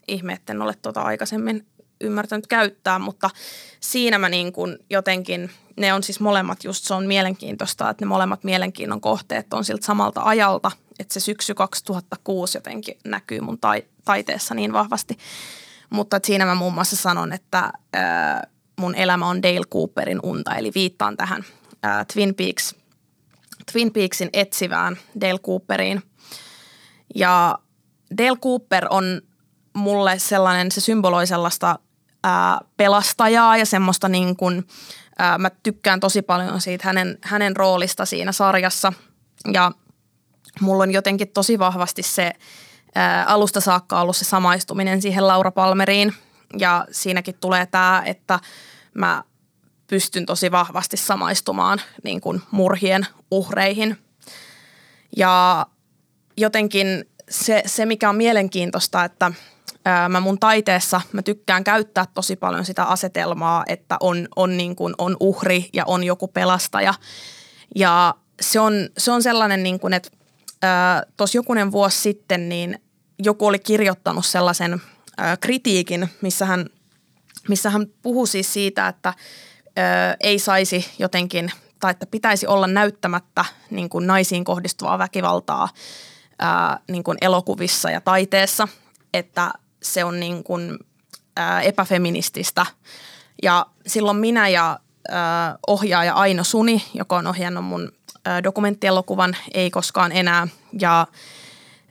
Ihme, 0.08 0.34
että 0.34 0.54
en 0.54 0.62
ole 0.62 0.74
tota 0.82 1.02
aikaisemmin 1.02 1.66
ymmärtänyt 2.02 2.48
käyttää, 2.48 3.00
mutta 3.00 3.30
siinä 3.80 4.18
mä 4.18 4.30
niin 4.30 4.54
kuin 4.54 4.78
jotenkin, 4.90 5.50
ne 5.78 5.94
on 5.94 6.04
siis 6.04 6.20
molemmat 6.20 6.64
just, 6.64 6.86
se 6.86 6.94
on 6.94 7.06
mielenkiintoista, 7.06 7.90
että 7.90 8.06
ne 8.06 8.10
molemmat 8.10 8.44
mielenkiinnon 8.44 9.02
kohteet 9.02 9.54
on 9.54 9.66
siltä 9.66 9.86
samalta 9.86 10.22
ajalta, 10.24 10.72
että 11.00 11.14
se 11.14 11.20
syksy 11.20 11.54
2006 11.54 12.58
jotenkin 12.58 12.98
näkyy 13.06 13.42
mun 13.42 13.60
tai, 13.60 13.84
taiteessa 14.06 14.56
niin 14.56 14.74
vahvasti. 14.74 15.18
Mutta 15.90 16.20
siinä 16.24 16.46
mä 16.46 16.56
muun 16.56 16.74
muassa 16.74 16.96
sanon, 16.96 17.34
että 17.34 17.72
mun 18.80 18.96
elämä 18.96 19.28
on 19.28 19.44
Dale 19.44 19.66
Cooperin 19.74 20.20
unta, 20.24 20.56
eli 20.56 20.72
viittaan 20.76 21.18
tähän 21.18 21.44
Twin 22.14 22.36
Peaks, 22.36 22.76
Twin 23.72 23.94
Peaksin 23.94 24.30
etsivään 24.34 24.98
Dale 25.22 25.40
Cooperiin. 25.40 26.04
Ja 27.16 27.60
Dale 28.18 28.38
Cooper 28.38 28.88
on 28.90 29.22
mulle 29.74 30.20
sellainen, 30.20 30.72
se 30.72 30.82
symboloi 30.82 31.28
sellaista 31.28 31.80
pelastajaa 32.78 33.58
ja 33.58 33.66
semmoista 33.66 34.10
niin 34.10 34.36
kuin, 34.36 34.68
mä 35.38 35.52
tykkään 35.64 36.00
tosi 36.00 36.22
paljon 36.22 36.62
siitä 36.62 36.88
hänen, 36.88 37.18
hänen 37.22 37.56
roolista 37.56 38.06
siinä 38.06 38.32
sarjassa 38.32 38.94
ja 39.54 39.72
mulla 40.62 40.84
on 40.84 40.92
jotenkin 40.92 41.28
tosi 41.28 41.60
vahvasti 41.60 42.04
se 42.04 42.32
ää, 42.96 43.26
alusta 43.26 43.62
saakka 43.62 44.02
ollut 44.02 44.18
se 44.18 44.26
samaistuminen 44.26 45.02
siihen 45.02 45.28
Laura 45.28 45.52
Palmeriin 45.52 46.14
ja 46.60 46.86
siinäkin 46.92 47.36
tulee 47.36 47.66
tämä, 47.66 48.04
että 48.06 48.40
mä 48.94 49.24
pystyn 49.88 50.26
tosi 50.26 50.52
vahvasti 50.52 50.98
samaistumaan 50.98 51.82
niin 52.04 52.22
kuin 52.22 52.42
murhien 52.52 53.08
uhreihin 53.32 53.98
ja 55.18 55.66
jotenkin 56.38 57.06
se, 57.30 57.64
se, 57.66 57.86
mikä 57.86 58.10
on 58.10 58.16
mielenkiintoista, 58.16 59.04
että– 59.04 59.32
mä 60.10 60.20
mun 60.20 60.40
taiteessa 60.40 61.02
mä 61.12 61.22
tykkään 61.22 61.64
käyttää 61.64 62.06
tosi 62.14 62.36
paljon 62.36 62.66
sitä 62.66 62.84
asetelmaa, 62.84 63.64
että 63.68 63.98
on, 64.00 64.28
on, 64.36 64.58
niin 64.58 64.76
kuin, 64.76 64.96
on 64.98 65.18
uhri 65.20 65.70
ja 65.74 65.84
on 65.88 66.04
joku 66.04 66.28
pelastaja. 66.28 66.94
Ja 67.76 68.16
se 68.42 68.60
on, 68.60 68.74
se 68.98 69.12
on 69.12 69.24
sellainen, 69.24 69.64
niin 69.64 69.80
kuin, 69.80 69.94
että 69.94 70.10
tuossa 71.18 71.38
jokunen 71.38 71.72
vuosi 71.72 72.00
sitten 72.00 72.50
niin 72.50 72.80
joku 73.20 73.48
oli 73.48 73.60
kirjoittanut 73.60 74.26
sellaisen 74.26 74.82
ää, 75.18 75.38
kritiikin, 75.38 76.10
missä 76.22 76.46
hän, 76.46 76.66
missä 77.50 77.70
hän 77.70 77.86
puhui 78.02 78.28
siis 78.28 78.54
siitä, 78.54 78.88
että 78.88 79.14
ää, 79.76 80.16
ei 80.20 80.40
saisi 80.40 80.86
jotenkin 81.00 81.52
tai 81.80 81.92
että 81.92 82.06
pitäisi 82.06 82.48
olla 82.48 82.68
näyttämättä 82.68 83.46
niin 83.70 83.90
kuin 83.90 84.08
naisiin 84.08 84.44
kohdistuvaa 84.44 84.98
väkivaltaa 84.98 85.70
ää, 86.40 86.80
niin 86.92 87.04
kuin 87.04 87.18
elokuvissa 87.22 87.92
ja 87.92 88.02
taiteessa, 88.02 88.68
että 89.14 89.52
se 89.84 90.04
on 90.04 90.20
niin 90.20 90.44
kuin, 90.44 90.80
ää, 91.38 91.62
epäfeminististä. 91.62 92.66
Ja 93.44 93.66
silloin 93.88 94.18
minä 94.18 94.50
ja 94.50 94.80
ää, 95.10 95.58
ohjaaja 95.68 96.14
Aino 96.14 96.44
Suni, 96.44 96.84
joka 96.94 97.18
on 97.18 97.28
ohjannut 97.28 97.66
mun 97.66 97.92
dokumenttielokuvan 98.44 99.38
Ei 99.54 99.72
koskaan 99.72 100.12
enää. 100.12 100.48
Ja 100.80 101.08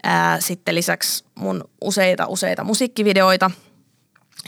ää, 0.02 0.40
sitten 0.40 0.75
lisäksi 0.75 1.25
mun 1.35 1.64
useita 1.80 2.26
useita 2.26 2.64
musiikkivideoita. 2.64 3.50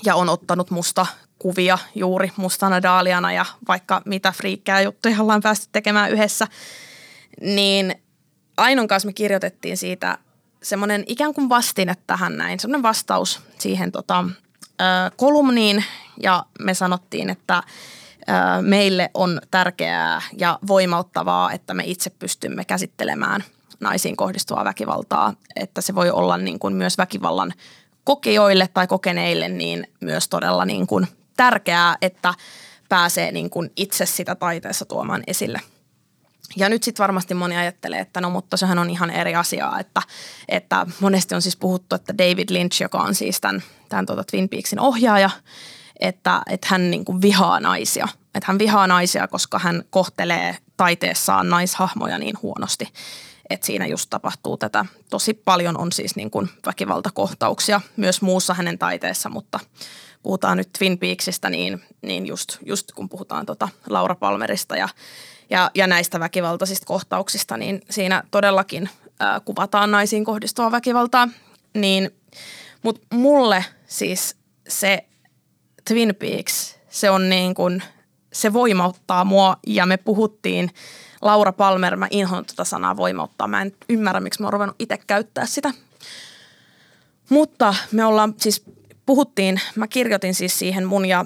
Ja 0.04 0.14
on 0.14 0.28
ottanut 0.28 0.70
musta 0.70 1.06
kuvia 1.38 1.78
juuri 1.94 2.32
mustana 2.36 2.82
daaliana 2.82 3.32
ja 3.32 3.46
vaikka 3.68 4.02
mitä 4.04 4.32
friikkää 4.32 4.80
juttuja 4.80 5.16
ollaan 5.20 5.40
päästy 5.42 5.68
tekemään 5.72 6.10
yhdessä, 6.10 6.46
niin 7.40 7.94
Ainon 8.56 8.88
kanssa 8.88 9.06
me 9.06 9.12
kirjoitettiin 9.12 9.76
siitä 9.76 10.18
semmoinen 10.62 11.04
ikään 11.06 11.34
kuin 11.34 11.48
vastine 11.48 11.96
tähän 12.06 12.36
näin, 12.36 12.60
semmoinen 12.60 12.82
vastaus 12.82 13.40
siihen 13.58 13.92
tota, 13.92 14.24
ö, 14.80 14.84
kolumniin. 15.16 15.84
Ja 16.22 16.44
me 16.58 16.74
sanottiin, 16.74 17.30
että 17.30 17.62
meille 18.60 19.10
on 19.14 19.40
tärkeää 19.50 20.22
ja 20.38 20.58
voimauttavaa, 20.66 21.52
että 21.52 21.74
me 21.74 21.82
itse 21.86 22.10
pystymme 22.10 22.64
käsittelemään 22.64 23.44
naisiin 23.80 24.16
kohdistuvaa 24.16 24.64
väkivaltaa, 24.64 25.34
että 25.56 25.80
se 25.80 25.94
voi 25.94 26.10
olla 26.10 26.36
niin 26.36 26.58
kuin 26.58 26.74
myös 26.74 26.98
väkivallan 26.98 27.52
kokijoille 28.04 28.68
tai 28.74 28.86
kokeneille 28.86 29.48
niin 29.48 29.86
myös 30.00 30.28
todella 30.28 30.64
niin 30.64 30.86
kuin 30.86 31.06
tärkeää, 31.36 31.96
että 32.02 32.34
pääsee 32.88 33.32
niin 33.32 33.50
kuin 33.50 33.70
itse 33.76 34.06
sitä 34.06 34.34
taiteessa 34.34 34.84
tuomaan 34.84 35.22
esille– 35.26 35.60
ja 36.56 36.68
nyt 36.68 36.82
sitten 36.82 37.02
varmasti 37.02 37.34
moni 37.34 37.56
ajattelee, 37.56 38.00
että 38.00 38.20
no 38.20 38.30
mutta 38.30 38.56
sehän 38.56 38.78
on 38.78 38.90
ihan 38.90 39.10
eri 39.10 39.34
asiaa, 39.34 39.80
että, 39.80 40.02
että 40.48 40.86
monesti 41.00 41.34
on 41.34 41.42
siis 41.42 41.56
puhuttu, 41.56 41.94
että 41.94 42.18
David 42.18 42.48
Lynch, 42.50 42.82
joka 42.82 42.98
on 42.98 43.14
siis 43.14 43.40
tämän, 43.40 43.62
tämän 43.88 44.06
tuota 44.06 44.24
Twin 44.24 44.48
Peaksin 44.48 44.80
ohjaaja, 44.80 45.30
että, 46.00 46.42
että 46.50 46.66
hän 46.70 46.90
niin 46.90 47.04
kuin 47.04 47.22
vihaa 47.22 47.60
naisia. 47.60 48.08
Että 48.34 48.46
hän 48.46 48.58
vihaa 48.58 48.86
naisia, 48.86 49.28
koska 49.28 49.58
hän 49.58 49.82
kohtelee 49.90 50.56
taiteessaan 50.76 51.50
naishahmoja 51.50 52.18
niin 52.18 52.36
huonosti. 52.42 52.88
Että 53.50 53.66
siinä 53.66 53.86
just 53.86 54.10
tapahtuu 54.10 54.56
tätä. 54.56 54.84
Tosi 55.10 55.34
paljon 55.34 55.78
on 55.78 55.92
siis 55.92 56.16
niin 56.16 56.30
kuin 56.30 56.48
väkivaltakohtauksia 56.66 57.80
myös 57.96 58.22
muussa 58.22 58.54
hänen 58.54 58.78
taiteessa, 58.78 59.28
mutta 59.28 59.60
puhutaan 60.22 60.56
nyt 60.56 60.70
Twin 60.78 60.98
Peaksista, 60.98 61.50
niin, 61.50 61.82
niin 62.02 62.26
just, 62.26 62.58
just 62.66 62.92
kun 62.92 63.08
puhutaan 63.08 63.46
tota 63.46 63.68
Laura 63.88 64.14
Palmerista 64.14 64.76
ja 64.76 64.88
ja, 65.50 65.70
ja 65.74 65.86
näistä 65.86 66.20
väkivaltaisista 66.20 66.86
kohtauksista, 66.86 67.56
niin 67.56 67.82
siinä 67.90 68.22
todellakin 68.30 68.90
ää, 69.20 69.40
kuvataan 69.40 69.90
naisiin 69.90 70.24
kohdistuvaa 70.24 70.70
väkivaltaa. 70.70 71.28
Niin, 71.74 72.10
Mutta 72.82 73.16
mulle 73.16 73.64
siis 73.86 74.36
se 74.68 75.04
Twin 75.88 76.14
Peaks, 76.14 76.78
se 76.88 77.10
on 77.10 77.28
niin 77.28 77.54
kuin, 77.54 77.82
se 78.32 78.52
voimauttaa 78.52 79.24
mua 79.24 79.56
ja 79.66 79.86
me 79.86 79.96
puhuttiin 79.96 80.70
Laura 81.22 81.52
Palmer, 81.52 81.96
mä 81.96 82.06
inhoan 82.10 82.44
tuota 82.44 82.64
sanaa 82.64 82.96
voimauttaa. 82.96 83.48
Mä 83.48 83.62
en 83.62 83.72
ymmärrä, 83.88 84.20
miksi 84.20 84.40
mä 84.40 84.46
oon 84.46 84.52
ruvennut 84.52 84.76
itse 84.78 84.98
käyttää 85.06 85.46
sitä. 85.46 85.72
Mutta 87.28 87.74
me 87.92 88.04
ollaan 88.04 88.34
siis, 88.38 88.64
puhuttiin, 89.06 89.60
mä 89.76 89.88
kirjoitin 89.88 90.34
siis 90.34 90.58
siihen 90.58 90.86
mun 90.86 91.06
ja 91.06 91.24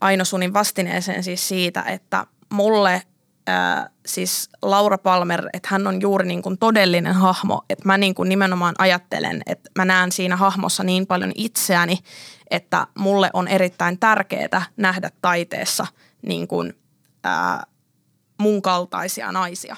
Aino 0.00 0.24
Sunin 0.24 0.52
vastineeseen 0.52 1.22
siis 1.22 1.48
siitä, 1.48 1.82
että 1.82 2.26
mulle 2.50 3.02
äh, 3.48 3.86
siis 4.06 4.48
Laura 4.62 4.98
Palmer, 4.98 5.48
että 5.52 5.68
hän 5.72 5.86
on 5.86 6.00
juuri 6.00 6.26
niin 6.26 6.42
kuin 6.42 6.58
todellinen 6.58 7.14
hahmo, 7.14 7.62
että 7.70 7.88
mä 7.88 7.98
niin 7.98 8.14
kuin 8.14 8.28
nimenomaan 8.28 8.74
ajattelen, 8.78 9.42
että 9.46 9.70
mä 9.78 9.84
näen 9.84 10.12
siinä 10.12 10.36
hahmossa 10.36 10.84
niin 10.84 11.06
paljon 11.06 11.32
itseäni, 11.34 11.98
että 12.50 12.86
mulle 12.98 13.30
on 13.32 13.48
erittäin 13.48 13.98
tärkeää 13.98 14.62
nähdä 14.76 15.10
taiteessa 15.22 15.86
niin 16.22 16.48
kuin, 16.48 16.72
äh, 17.26 17.60
mun 18.40 18.62
kaltaisia 18.62 19.32
naisia. 19.32 19.76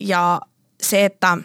Ja 0.00 0.40
se, 0.82 1.04
että 1.04 1.38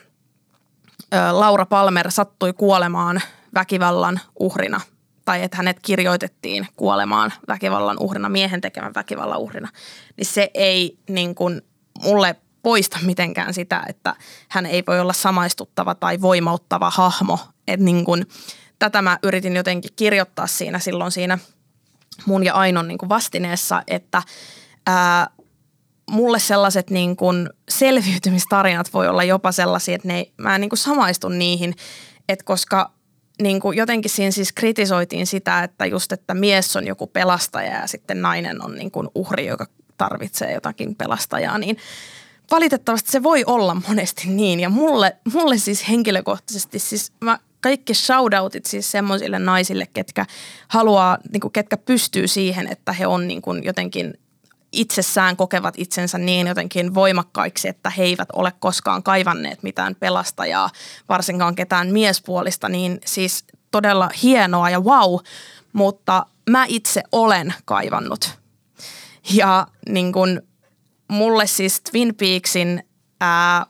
Laura 1.32 1.66
Palmer 1.66 2.12
sattui 2.12 2.54
kuolemaan 2.54 3.22
väkivallan 3.56 4.20
uhrina 4.40 4.82
tai 5.26 5.44
että 5.44 5.58
hänet 5.58 5.80
kirjoitettiin 5.82 6.68
kuolemaan 6.76 7.34
väkivallan 7.48 7.98
uhrina, 8.00 8.30
miehen 8.30 8.62
tekemän 8.62 8.94
väkivallan 8.94 9.40
uhrina, 9.40 9.70
niin 10.18 10.26
se 10.26 10.52
ei 10.54 10.98
niin 11.10 11.36
kuin 11.36 11.62
mulle 12.04 12.36
poista 12.64 12.98
mitenkään 13.02 13.54
sitä, 13.54 13.84
että 13.90 14.16
hän 14.50 14.66
ei 14.66 14.84
voi 14.88 15.00
olla 15.00 15.14
samaistuttava 15.14 15.96
tai 15.96 16.22
voimauttava 16.22 16.90
hahmo. 16.90 17.40
Että 17.68 17.86
niin 17.86 18.06
kuin, 18.06 18.26
tätä 18.80 19.02
mä 19.02 19.20
yritin 19.24 19.56
jotenkin 19.56 19.92
kirjoittaa 19.96 20.48
siinä 20.48 20.80
silloin 20.80 21.12
siinä 21.12 21.38
mun 22.26 22.46
ja 22.46 22.54
Ainon 22.54 22.88
niin 22.88 22.98
kuin 22.98 23.10
vastineessa, 23.10 23.84
että 23.88 24.24
ää, 24.88 25.28
mulle 26.12 26.40
sellaiset 26.40 26.90
niin 26.90 27.16
kuin 27.16 27.50
selviytymistarinat 27.70 28.94
voi 28.94 29.08
olla 29.08 29.24
jopa 29.24 29.52
sellaisia, 29.52 29.96
että 29.96 30.08
ne, 30.08 30.28
mä 30.38 30.56
en 30.56 30.62
niin 30.62 30.70
kuin 30.70 30.80
samaistun 30.80 31.40
niihin, 31.40 31.76
että 32.30 32.46
koska 32.46 32.95
niin 33.42 33.60
kuin 33.60 33.78
jotenkin 33.78 34.12
siinä 34.12 34.32
siis 34.32 34.54
kritisoitiin 34.54 35.28
sitä, 35.28 35.64
että 35.64 35.86
just, 35.86 36.12
että 36.12 36.34
mies 36.34 36.76
on 36.76 36.88
joku 36.88 37.08
pelastaja 37.08 37.80
ja 37.80 37.88
sitten 37.88 38.22
nainen 38.22 38.66
on 38.66 38.76
niin 38.76 38.92
kuin 38.92 39.08
uhri, 39.16 39.46
joka 39.46 39.66
tarvitsee 39.98 40.54
jotakin 40.54 40.96
pelastajaa, 40.96 41.58
niin 41.58 41.78
valitettavasti 42.52 43.12
se 43.12 43.24
voi 43.24 43.44
olla 43.48 43.78
monesti 43.88 44.30
niin. 44.30 44.60
Ja 44.60 44.70
mulle, 44.70 45.18
mulle 45.34 45.58
siis 45.58 45.90
henkilökohtaisesti, 45.90 46.80
siis 46.80 47.12
mä 47.22 47.40
kaikki 47.62 47.94
shoutoutit 47.94 48.66
siis 48.66 48.92
semmoisille 48.92 49.40
naisille, 49.40 49.88
ketkä 49.94 50.26
haluaa, 50.68 51.18
niin 51.32 51.42
kuin, 51.42 51.52
ketkä 51.52 51.78
pystyy 51.78 52.28
siihen, 52.28 52.68
että 52.68 52.94
he 52.94 53.08
on 53.08 53.28
niin 53.28 53.42
kuin 53.42 53.64
jotenkin 53.64 54.14
itsessään 54.76 55.38
kokevat 55.38 55.74
itsensä 55.78 56.18
niin 56.18 56.48
jotenkin 56.48 56.94
voimakkaiksi, 56.94 57.68
että 57.68 57.90
he 57.90 58.04
eivät 58.04 58.30
ole 58.34 58.54
koskaan 58.60 59.04
kaivanneet 59.04 59.64
mitään 59.64 59.96
pelastajaa, 59.96 60.70
varsinkaan 61.10 61.56
ketään 61.56 61.88
miespuolista, 61.88 62.70
niin 62.70 63.00
siis 63.06 63.46
todella 63.72 64.10
hienoa 64.24 64.70
ja 64.70 64.80
wow, 64.80 65.20
mutta 65.74 66.26
mä 66.50 66.66
itse 66.68 67.04
olen 67.12 67.54
kaivannut. 67.66 68.40
Ja 69.34 69.68
niin 69.90 70.14
kun 70.14 70.42
mulle 71.08 71.48
siis 71.48 71.82
Twin 71.82 72.16
Peaksin 72.16 72.84
ää, 73.22 73.66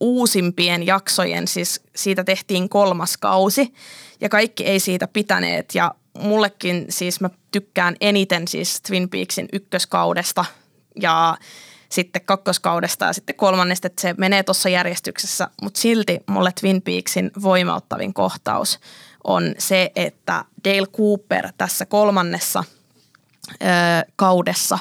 uusimpien 0.00 0.86
jaksojen, 0.86 1.48
siis 1.48 1.80
siitä 1.96 2.24
tehtiin 2.24 2.68
kolmas 2.68 3.16
kausi 3.16 3.72
ja 4.20 4.28
kaikki 4.28 4.64
ei 4.64 4.80
siitä 4.80 5.08
pitäneet 5.08 5.74
ja 5.74 5.94
mullekin 6.20 6.86
siis 6.88 7.20
mä 7.20 7.30
tykkään 7.50 7.96
eniten 8.00 8.48
siis 8.48 8.80
Twin 8.80 9.08
Peaksin 9.08 9.48
ykköskaudesta 9.52 10.44
ja 11.00 11.36
sitten 11.88 12.22
kakkoskaudesta 12.24 13.04
ja 13.04 13.12
sitten 13.12 13.36
kolmannesta, 13.36 13.86
että 13.86 14.02
se 14.02 14.14
menee 14.18 14.42
tuossa 14.42 14.68
järjestyksessä, 14.68 15.48
mutta 15.62 15.80
silti 15.80 16.20
mulle 16.26 16.52
Twin 16.60 16.82
Peaksin 16.82 17.30
voimauttavin 17.42 18.14
kohtaus 18.14 18.80
on 19.24 19.54
se, 19.58 19.92
että 19.96 20.44
Dale 20.64 20.86
Cooper 20.86 21.48
tässä 21.58 21.86
kolmannessa 21.86 22.64
ö, 23.52 23.66
kaudessa, 24.16 24.78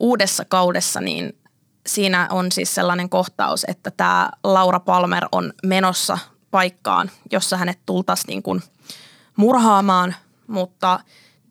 uudessa 0.00 0.44
kaudessa, 0.44 1.00
niin 1.00 1.36
siinä 1.86 2.28
on 2.30 2.52
siis 2.52 2.74
sellainen 2.74 3.08
kohtaus, 3.08 3.64
että 3.68 3.90
tämä 3.90 4.30
Laura 4.44 4.80
Palmer 4.80 5.24
on 5.32 5.52
menossa 5.66 6.18
paikkaan, 6.50 7.10
jossa 7.32 7.56
hänet 7.56 7.78
tultaisiin 7.86 8.26
niin 8.26 8.42
kuin 8.42 8.62
murhaamaan, 9.36 10.14
mutta 10.48 11.00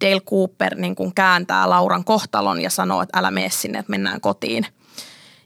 Dale 0.01 0.21
Cooper 0.21 0.75
niin 0.75 0.95
kuin 0.95 1.13
kääntää 1.13 1.69
Lauran 1.69 2.03
kohtalon 2.03 2.61
ja 2.61 2.69
sanoo, 2.69 3.01
että 3.01 3.19
älä 3.19 3.31
mene 3.31 3.49
sinne, 3.49 3.79
että 3.79 3.89
mennään 3.89 4.21
kotiin. 4.21 4.65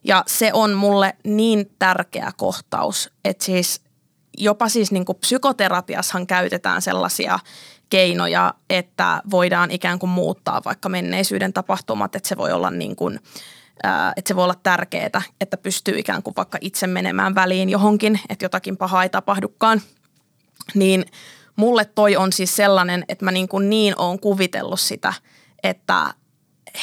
Ja 0.04 0.24
se 0.28 0.54
on 0.54 0.74
mulle 0.74 1.16
niin 1.24 1.72
tärkeä 1.80 2.32
kohtaus, 2.38 3.10
että 3.26 3.46
siis 3.46 3.82
jopa 4.38 4.70
siis 4.70 4.92
niin 4.92 5.06
kuin 5.06 5.18
psykoterapiassahan 5.18 6.28
käytetään 6.28 6.82
sellaisia 6.82 7.40
keinoja, 7.90 8.54
että 8.70 9.22
voidaan 9.32 9.72
ikään 9.72 10.00
kuin 10.00 10.10
muuttaa 10.10 10.62
vaikka 10.66 10.90
menneisyyden 10.90 11.54
tapahtumat, 11.54 12.16
että 12.16 12.30
se 12.30 12.38
voi 12.38 12.52
olla 12.52 12.72
niin 12.72 12.96
kuin– 12.96 13.20
että 14.16 14.28
se 14.28 14.36
voi 14.36 14.44
olla 14.44 14.56
tärkeää, 14.64 15.22
että 15.42 15.58
pystyy 15.58 16.00
ikään 16.00 16.24
kuin 16.24 16.36
vaikka 16.36 16.58
itse 16.62 16.88
menemään 16.88 17.36
väliin 17.36 17.70
johonkin, 17.70 18.20
että 18.30 18.46
jotakin 18.46 18.78
pahaa 18.78 19.04
ei 19.04 19.10
tapahdukaan. 19.10 19.82
Niin 20.76 21.06
mulle 21.56 21.86
toi 21.86 22.16
on 22.16 22.34
siis 22.34 22.56
sellainen, 22.56 23.06
että 23.08 23.26
mä 23.26 23.32
niin, 23.32 23.48
kuin 23.48 23.70
niin 23.70 23.94
oon 23.98 24.20
kuvitellut 24.20 24.80
sitä, 24.80 25.14
että 25.64 26.14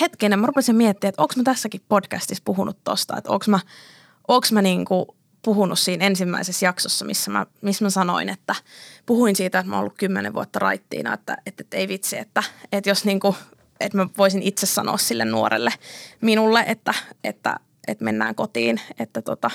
hetken, 0.00 0.40
mä 0.40 0.46
rupesin 0.46 0.76
miettimään, 0.76 1.08
että 1.08 1.22
onko 1.22 1.34
mä 1.36 1.42
tässäkin 1.42 1.80
podcastissa 1.88 2.42
puhunut 2.44 2.78
tosta, 2.84 3.16
että 3.16 3.30
onko 3.30 3.44
mä, 3.48 3.60
onko 4.28 4.46
mä 4.52 4.62
niin 4.62 4.84
kuin 4.84 5.06
puhunut 5.42 5.78
siinä 5.78 6.06
ensimmäisessä 6.06 6.66
jaksossa, 6.66 7.04
missä 7.04 7.30
mä, 7.30 7.46
missä 7.60 7.84
mä 7.84 7.90
sanoin, 7.90 8.28
että 8.28 8.54
puhuin 9.06 9.36
siitä, 9.36 9.58
että 9.58 9.70
mä 9.70 9.76
oon 9.76 9.80
ollut 9.80 9.98
kymmenen 9.98 10.34
vuotta 10.34 10.58
raittiina, 10.58 11.14
että, 11.14 11.36
että, 11.46 11.62
että 11.62 11.76
ei 11.76 11.88
vitsi, 11.88 12.18
että, 12.18 12.42
että 12.72 12.90
jos 12.90 13.04
niin 13.04 13.20
kuin 13.20 13.36
että 13.80 13.98
mä 13.98 14.08
voisin 14.18 14.42
itse 14.42 14.66
sanoa 14.66 14.98
sille 14.98 15.24
nuorelle 15.24 15.72
minulle, 16.20 16.64
että, 16.66 16.94
että, 17.24 17.56
että 17.88 18.04
mennään 18.04 18.34
kotiin. 18.34 18.80
Että 18.98 19.22
tota, 19.22 19.50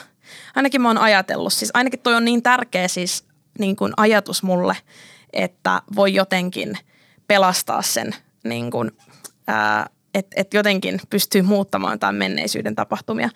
ainakin 0.55 0.81
mä 0.81 0.89
oon 0.89 0.97
ajatellut, 0.97 1.53
siis 1.53 1.71
ainakin 1.73 1.99
toi 1.99 2.15
on 2.15 2.25
niin 2.25 2.43
tärkeä 2.43 2.87
siis 2.87 3.25
niin 3.59 3.75
kuin 3.75 3.93
ajatus 3.97 4.43
mulle, 4.43 4.75
että 5.33 5.81
voi 5.95 6.13
jotenkin 6.13 6.77
pelastaa 7.27 7.81
sen 7.81 8.15
niin 8.43 8.71
kuin, 8.71 8.91
ää, 9.47 9.89
että 10.13 10.41
et 10.41 10.53
jotenkin 10.53 11.01
pystyy 11.09 11.41
muuttamaan 11.41 11.99
tämän 11.99 12.15
menneisyyden 12.15 12.75
tapahtumia. 12.75 13.29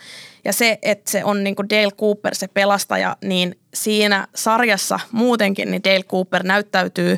Ja 0.45 0.53
se, 0.53 0.79
että 0.81 1.11
se 1.11 1.23
on 1.23 1.43
niin 1.43 1.55
kuin 1.55 1.69
Dale 1.69 1.91
Cooper 1.91 2.35
se 2.35 2.47
pelastaja, 2.47 3.17
niin 3.23 3.59
siinä 3.73 4.27
sarjassa 4.35 4.99
muutenkin 5.11 5.71
niin 5.71 5.83
Dale 5.83 6.03
Cooper 6.03 6.43
näyttäytyy 6.43 7.17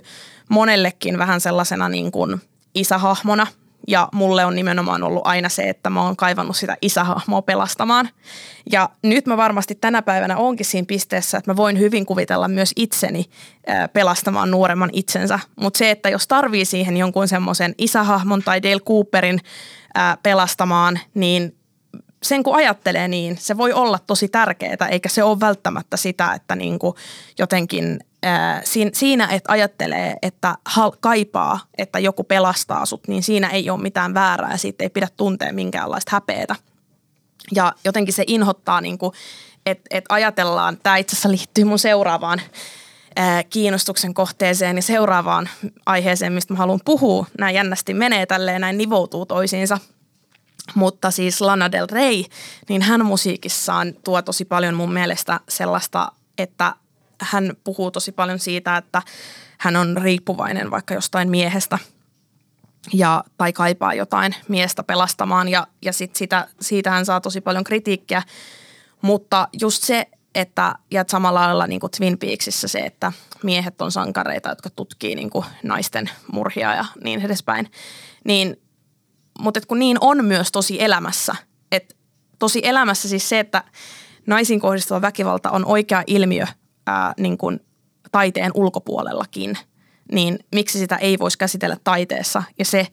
monellekin 0.50 1.18
vähän 1.18 1.42
sellaisena 1.42 1.90
niin 1.90 2.12
kuin 2.12 2.42
isähahmona. 2.76 3.48
Ja 3.88 4.10
mulle 4.14 4.46
on 4.46 4.56
nimenomaan 4.56 5.04
ollut 5.04 5.22
aina 5.26 5.50
se, 5.50 5.70
että 5.70 5.90
mä 5.90 6.04
oon 6.04 6.16
kaivannut 6.16 6.56
sitä 6.56 6.78
isähahmoa 6.82 7.42
pelastamaan. 7.42 8.10
Ja 8.72 8.90
nyt 9.04 9.26
mä 9.26 9.38
varmasti 9.38 9.76
tänä 9.76 10.02
päivänä 10.02 10.38
onkin 10.38 10.66
siinä 10.66 10.86
pisteessä, 10.86 11.38
että 11.38 11.52
mä 11.52 11.56
voin 11.56 11.80
hyvin 11.80 12.06
kuvitella 12.06 12.48
myös 12.48 12.74
itseni 12.76 13.26
pelastamaan 13.94 14.52
nuoremman 14.52 14.90
itsensä. 14.94 15.40
Mutta 15.56 15.78
se, 15.78 15.92
että 15.92 16.10
jos 16.10 16.28
tarvii 16.28 16.66
siihen 16.66 16.98
jonkun 16.98 17.28
semmoisen 17.28 17.76
isähahmon 17.78 18.44
tai 18.44 18.64
Dale 18.64 18.80
Cooperin 18.80 19.40
pelastamaan, 20.24 21.00
niin 21.14 21.56
sen 22.24 22.44
kun 22.44 22.56
ajattelee 22.56 23.08
niin, 23.08 23.38
se 23.38 23.58
voi 23.58 23.74
olla 23.74 24.00
tosi 24.08 24.28
tärkeää, 24.28 24.88
eikä 24.90 25.10
se 25.10 25.24
ole 25.24 25.40
välttämättä 25.40 25.98
sitä, 25.98 26.34
että 26.34 26.56
niin 26.56 26.80
kuin 26.80 26.96
jotenkin 27.40 28.00
siinä, 28.94 29.28
että 29.28 29.52
ajattelee, 29.52 30.16
että 30.22 30.56
kaipaa, 31.00 31.60
että 31.78 32.00
joku 32.00 32.24
pelastaa 32.24 32.86
sut, 32.86 33.08
niin 33.08 33.24
siinä 33.24 33.50
ei 33.50 33.70
ole 33.70 33.82
mitään 33.82 34.14
väärää 34.14 34.58
siitä 34.58 34.84
ei 34.84 34.90
pidä 34.90 35.08
tuntea 35.18 35.54
minkäänlaista 35.54 36.12
häpeätä. 36.12 36.56
Ja 37.56 37.74
jotenkin 37.86 38.14
se 38.14 38.24
inhottaa, 38.28 38.82
niin 38.82 38.98
kuin, 38.98 39.14
että, 39.66 39.84
että 39.90 40.14
ajatellaan, 40.14 40.78
tämä 40.84 40.98
itse 40.98 41.14
asiassa 41.14 41.32
liittyy 41.32 41.64
mun 41.64 41.80
seuraavaan 41.80 42.42
kiinnostuksen 43.50 44.14
kohteeseen 44.14 44.76
ja 44.76 44.82
seuraavaan 44.82 45.50
aiheeseen, 45.86 46.34
mistä 46.34 46.54
mä 46.54 46.58
haluan 46.58 46.80
puhua. 46.86 47.26
Näin 47.40 47.56
jännästi 47.56 47.94
menee 47.94 48.26
tälleen, 48.26 48.62
näin 48.62 48.78
nivoutuu 48.78 49.26
toisiinsa. 49.26 49.78
Mutta 50.76 51.12
siis 51.12 51.42
Lana 51.42 51.72
Del 51.72 51.88
Rey, 51.92 52.24
niin 52.70 52.82
hän 52.82 53.06
musiikissaan 53.06 53.94
tuo 54.04 54.22
tosi 54.22 54.46
paljon 54.46 54.76
mun 54.76 54.94
mielestä 54.94 55.40
sellaista, 55.50 56.12
että 56.38 56.74
hän 57.22 57.54
puhuu 57.64 57.92
tosi 57.92 58.12
paljon 58.12 58.40
siitä, 58.40 58.78
että 58.78 59.02
hän 59.60 59.76
on 59.76 59.98
riippuvainen 60.02 60.72
vaikka 60.72 60.94
jostain 60.94 61.30
miehestä 61.30 61.80
ja, 62.94 63.24
tai 63.38 63.54
kaipaa 63.54 63.94
jotain 63.94 64.36
miestä 64.48 64.84
pelastamaan 64.84 65.48
ja, 65.48 65.68
ja 65.82 65.94
sit 65.94 66.16
sitä, 66.16 66.48
siitä 66.62 66.92
hän 66.92 67.06
saa 67.06 67.22
tosi 67.22 67.42
paljon 67.42 67.64
kritiikkiä. 67.64 68.24
Mutta 69.02 69.48
just 69.62 69.84
se, 69.84 70.08
että 70.36 70.76
ja 70.92 71.06
samalla 71.08 71.42
lailla 71.42 71.68
niin 71.68 71.80
kuin 71.80 71.92
Twin 71.92 72.18
Peaksissä 72.18 72.68
se, 72.68 72.80
että 72.80 73.12
miehet 73.44 73.82
on 73.82 73.92
sankareita, 73.92 74.50
jotka 74.50 74.70
tutkii 74.70 75.16
niin 75.16 75.30
kuin 75.30 75.46
naisten 75.64 76.10
murhia 76.32 76.76
ja 76.76 76.86
niin 77.04 77.22
edespäin. 77.22 77.72
Niin, 78.24 78.62
mutta 79.40 79.62
kun 79.68 79.80
niin 79.80 79.98
on 80.02 80.26
myös 80.26 80.52
tosi 80.52 80.84
elämässä, 80.84 81.36
että 81.72 81.96
tosi 82.40 82.62
elämässä 82.64 83.10
siis 83.10 83.30
se, 83.30 83.40
että 83.40 83.64
naisiin 84.28 84.60
kohdistuva 84.60 85.02
väkivalta 85.02 85.52
on 85.52 85.66
oikea 85.66 86.04
ilmiö 86.08 86.46
ää, 86.90 87.14
niin 87.18 87.38
kuin 87.38 87.60
taiteen 88.12 88.52
ulkopuolellakin, 88.54 89.58
niin 90.12 90.40
miksi 90.56 90.80
sitä 90.80 90.96
ei 90.96 91.20
voisi 91.20 91.38
käsitellä 91.38 91.78
taiteessa. 91.84 92.44
Ja 92.60 92.66
se, 92.66 92.88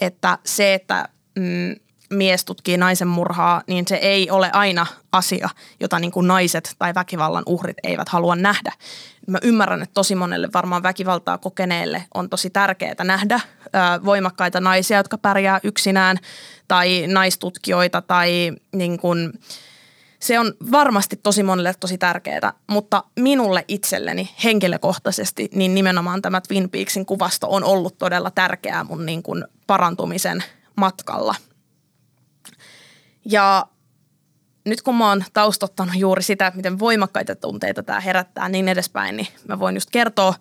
että, 0.00 0.38
se, 0.44 0.74
että 0.74 1.08
mm, 1.38 1.74
mies 2.10 2.44
tutkii 2.44 2.76
naisen 2.76 3.08
murhaa, 3.08 3.62
niin 3.66 3.84
se 3.88 3.94
ei 3.94 4.30
ole 4.30 4.50
aina 4.52 4.86
asia, 5.12 5.48
jota 5.80 5.98
niin 5.98 6.12
kuin 6.12 6.26
naiset 6.26 6.74
tai 6.78 6.94
väkivallan 6.94 7.42
uhrit 7.46 7.76
eivät 7.82 8.08
halua 8.08 8.36
nähdä. 8.36 8.72
Mä 9.26 9.38
ymmärrän, 9.42 9.82
että 9.82 9.94
tosi 9.94 10.14
monelle 10.14 10.48
varmaan 10.54 10.82
väkivaltaa 10.82 11.38
kokeneelle 11.38 12.04
on 12.14 12.30
tosi 12.30 12.50
tärkeää 12.50 13.04
nähdä 13.04 13.40
ää, 13.72 14.04
voimakkaita 14.04 14.60
naisia, 14.60 14.96
jotka 14.96 15.18
pärjää 15.18 15.60
yksinään, 15.62 16.16
tai 16.68 17.06
naistutkijoita 17.06 18.02
tai 18.02 18.52
niin 18.74 18.98
kuin, 18.98 19.32
se 20.20 20.38
on 20.38 20.54
varmasti 20.70 21.16
tosi 21.16 21.42
monelle 21.42 21.74
tosi 21.80 21.98
tärkeää, 21.98 22.52
mutta 22.66 23.04
minulle 23.16 23.64
itselleni 23.68 24.30
henkilökohtaisesti 24.44 25.48
niin 25.54 25.74
nimenomaan 25.74 26.22
tämä 26.22 26.40
Twin 26.40 26.70
Peaksin 26.70 27.06
kuvasto 27.06 27.46
on 27.50 27.64
ollut 27.64 27.98
todella 27.98 28.30
tärkeää 28.30 28.84
mun 28.84 29.06
niin 29.06 29.22
kuin 29.22 29.44
parantumisen 29.66 30.44
matkalla. 30.76 31.34
Ja 33.24 33.66
nyt 34.64 34.82
kun 34.82 34.96
mä 34.96 35.08
oon 35.08 35.24
taustottanut 35.32 35.94
juuri 35.94 36.22
sitä, 36.22 36.52
miten 36.54 36.78
voimakkaita 36.78 37.36
tunteita 37.36 37.82
tämä 37.82 38.00
herättää 38.00 38.48
niin 38.48 38.68
edespäin, 38.68 39.16
niin 39.16 39.28
mä 39.48 39.58
voin 39.58 39.76
just 39.76 39.90
kertoa 39.90 40.34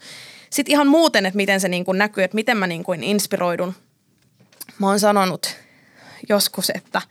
sitten 0.50 0.72
ihan 0.72 0.88
muuten, 0.88 1.26
että 1.26 1.38
miten 1.38 1.60
se 1.60 1.68
niin 1.68 1.86
kuin 1.86 1.98
näkyy, 1.98 2.24
että 2.24 2.36
miten 2.36 2.58
mä 2.58 2.68
niin 2.68 2.84
kuin 2.84 3.04
inspiroidun. 3.04 3.76
Mä 4.80 4.88
oon 4.88 5.00
sanonut 5.00 5.56
joskus, 6.30 6.72
että 6.76 7.02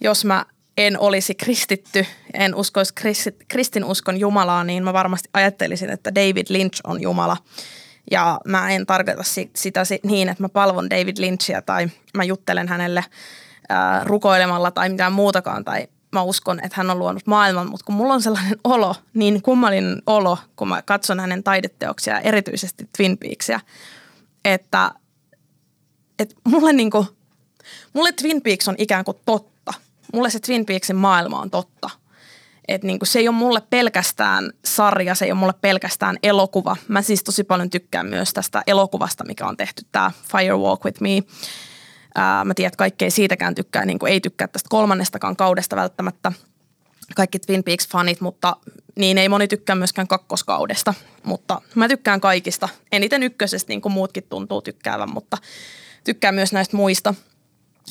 jos 0.00 0.24
mä 0.24 0.46
en 0.76 1.00
olisi 1.00 1.34
kristitty, 1.34 2.06
en 2.34 2.54
uskoisi 2.54 2.94
kristinuskon 3.48 4.20
Jumalaa, 4.20 4.64
niin 4.64 4.84
mä 4.84 4.92
varmasti 4.92 5.28
ajattelisin, 5.32 5.90
että 5.90 6.14
David 6.14 6.46
Lynch 6.48 6.80
on 6.84 7.02
Jumala. 7.02 7.36
Ja 8.10 8.40
mä 8.46 8.70
en 8.70 8.86
tarkoita 8.86 9.22
sitä 9.56 9.82
niin, 10.02 10.28
että 10.28 10.42
mä 10.42 10.48
palvon 10.48 10.90
David 10.90 11.16
Lynchia 11.18 11.62
tai 11.62 11.88
mä 12.14 12.24
juttelen 12.24 12.68
hänelle 12.68 13.04
ää, 13.68 14.04
rukoilemalla 14.04 14.70
tai 14.70 14.88
mitään 14.88 15.12
muutakaan 15.12 15.64
tai 15.64 15.88
mä 16.12 16.22
uskon, 16.22 16.60
että 16.64 16.76
hän 16.76 16.90
on 16.90 16.98
luonut 16.98 17.26
maailman, 17.26 17.70
mutta 17.70 17.84
kun 17.84 17.94
mulla 17.94 18.14
on 18.14 18.22
sellainen 18.22 18.58
olo, 18.64 18.94
niin 19.14 19.42
kummallinen 19.42 20.02
olo, 20.06 20.38
kun 20.56 20.68
mä 20.68 20.82
katson 20.82 21.20
hänen 21.20 21.42
taideteoksia, 21.42 22.20
erityisesti 22.20 22.88
Twin 22.96 23.18
Peaksia, 23.18 23.60
että, 24.44 24.90
että 26.18 26.34
mulle, 26.44 26.72
niin 26.72 26.90
kuin, 26.90 27.06
mulle 27.92 28.12
Twin 28.12 28.42
Peaks 28.42 28.68
on 28.68 28.74
ikään 28.78 29.04
kuin 29.04 29.16
totta. 29.26 29.55
Mulle 30.16 30.30
se 30.30 30.40
Twin 30.40 30.66
Peaksin 30.66 30.96
maailma 30.96 31.40
on 31.40 31.50
totta. 31.50 31.90
Et 32.68 32.82
niin 32.82 32.98
kuin 32.98 33.08
se 33.08 33.18
ei 33.18 33.28
ole 33.28 33.36
mulle 33.36 33.62
pelkästään 33.70 34.52
sarja, 34.64 35.14
se 35.14 35.24
ei 35.24 35.32
ole 35.32 35.38
mulle 35.38 35.54
pelkästään 35.60 36.16
elokuva. 36.22 36.76
Mä 36.88 37.02
siis 37.02 37.24
tosi 37.24 37.44
paljon 37.44 37.70
tykkään 37.70 38.06
myös 38.06 38.32
tästä 38.32 38.62
elokuvasta, 38.66 39.24
mikä 39.24 39.46
on 39.46 39.56
tehty, 39.56 39.82
tämä 39.92 40.10
Fire 40.32 40.56
Walk 40.56 40.84
With 40.84 41.00
Me– 41.00 41.22
Ää, 42.16 42.44
mä 42.44 42.54
tiedän, 42.54 42.68
että 42.68 42.76
kaikki 42.76 43.04
ei 43.04 43.10
siitäkään 43.10 43.54
tykkää, 43.54 43.84
niin 43.84 43.98
kuin 43.98 44.12
ei 44.12 44.20
tykkää 44.20 44.48
tästä 44.48 44.68
kolmannestakaan 44.68 45.36
kaudesta 45.36 45.76
välttämättä 45.76 46.32
kaikki 47.16 47.38
Twin 47.38 47.64
Peaks-fanit, 47.64 48.16
mutta 48.20 48.56
niin 48.94 49.18
ei 49.18 49.28
moni 49.28 49.48
tykkää 49.48 49.76
myöskään 49.76 50.08
kakkoskaudesta. 50.08 50.94
Mutta 51.22 51.62
mä 51.74 51.88
tykkään 51.88 52.20
kaikista. 52.20 52.68
Eniten 52.92 53.22
ykkösestä, 53.22 53.68
niin 53.68 53.80
kuin 53.80 53.92
muutkin 53.92 54.22
tuntuu 54.28 54.62
tykkäävän, 54.62 55.10
mutta 55.10 55.38
tykkään 56.04 56.34
myös 56.34 56.52
näistä 56.52 56.76
muista. 56.76 57.14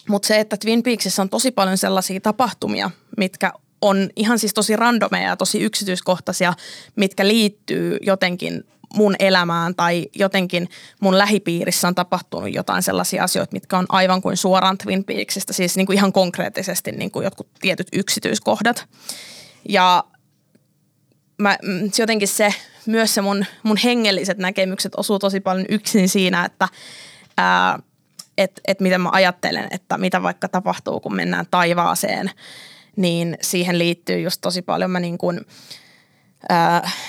Mutta 0.09 0.27
se, 0.27 0.39
että 0.39 0.57
Twin 0.57 0.83
Peaksissa 0.83 1.21
on 1.21 1.29
tosi 1.29 1.51
paljon 1.51 1.77
sellaisia 1.77 2.19
tapahtumia, 2.21 2.91
mitkä 3.17 3.51
on 3.81 4.09
ihan 4.15 4.39
siis 4.39 4.53
tosi 4.53 4.75
randomeja 4.75 5.29
ja 5.29 5.37
tosi 5.37 5.61
yksityiskohtaisia, 5.61 6.53
mitkä 6.95 7.27
liittyy 7.27 7.97
jotenkin 8.01 8.63
mun 8.93 9.15
elämään 9.19 9.75
tai 9.75 10.07
jotenkin 10.15 10.69
mun 10.99 11.17
lähipiirissä 11.17 11.87
on 11.87 11.95
tapahtunut 11.95 12.53
jotain 12.53 12.83
sellaisia 12.83 13.23
asioita, 13.23 13.53
mitkä 13.53 13.77
on 13.77 13.85
aivan 13.89 14.21
kuin 14.21 14.37
suoraan 14.37 14.77
Twin 14.77 15.03
Peaksista, 15.03 15.53
siis 15.53 15.77
niin 15.77 15.85
kuin 15.85 15.97
ihan 15.97 16.13
konkreettisesti 16.13 16.91
niin 16.91 17.11
kuin 17.11 17.23
jotkut 17.23 17.47
tietyt 17.61 17.87
yksityiskohdat. 17.93 18.85
Ja 19.69 20.03
mä, 21.37 21.57
mm, 21.63 21.91
jotenkin 21.97 22.27
se, 22.27 22.53
myös 22.85 23.15
se 23.15 23.21
mun, 23.21 23.45
mun 23.63 23.77
hengelliset 23.77 24.37
näkemykset 24.37 24.95
osuu 24.97 25.19
tosi 25.19 25.39
paljon 25.39 25.65
yksin 25.69 26.09
siinä, 26.09 26.45
että 26.45 26.67
ää, 27.37 27.79
et, 28.37 28.61
et 28.67 28.79
miten 28.79 29.01
mä 29.01 29.09
ajattelen, 29.11 29.67
että 29.71 29.97
mitä 29.97 30.23
vaikka 30.23 30.47
tapahtuu, 30.47 30.99
kun 30.99 31.15
mennään 31.15 31.45
taivaaseen, 31.51 32.31
niin 32.95 33.37
siihen 33.41 33.79
liittyy 33.79 34.19
just 34.19 34.41
tosi 34.41 34.61
paljon 34.61 34.91
mä 34.91 34.99
niin 34.99 35.17
kuin– 35.17 35.41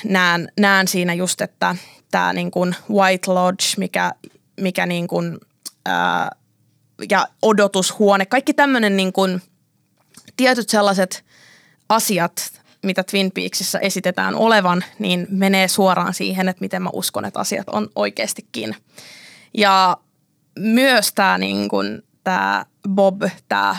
näen, 0.04 0.52
näen 0.60 0.88
siinä 0.88 1.14
just, 1.14 1.40
että 1.40 1.76
tämä 2.10 2.32
niin 2.32 2.50
kuin 2.50 2.74
White 2.90 3.30
Lodge, 3.30 3.64
mikä, 3.76 4.12
mikä 4.60 4.86
niin 4.86 5.08
kuin, 5.08 5.38
ää, 5.86 6.30
ja 7.10 7.28
odotushuone, 7.42 8.26
kaikki 8.26 8.54
tämmöinen 8.54 8.96
niin 8.96 9.12
kuin, 9.12 9.42
tietyt 10.36 10.68
sellaiset 10.68 11.24
asiat, 11.88 12.62
mitä 12.82 13.02
Twin 13.02 13.32
Peaksissa 13.32 13.80
esitetään 13.80 14.34
olevan, 14.34 14.84
niin 14.98 15.26
menee 15.30 15.68
suoraan 15.68 16.14
siihen, 16.14 16.48
että 16.48 16.60
miten 16.60 16.82
mä 16.82 16.90
uskon, 16.92 17.24
että 17.24 17.40
asiat 17.40 17.68
on 17.68 17.88
oikeastikin. 17.94 18.76
Ja 19.54 19.96
myös 20.58 21.12
tämä 21.12 21.38
niin 21.38 21.68
kuin, 21.68 22.02
tämä 22.24 22.66
Bob, 22.88 23.22
tämä 23.48 23.76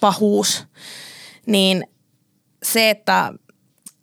pahuus, 0.00 0.66
niin 1.46 1.86
se, 2.62 2.90
että 2.90 3.32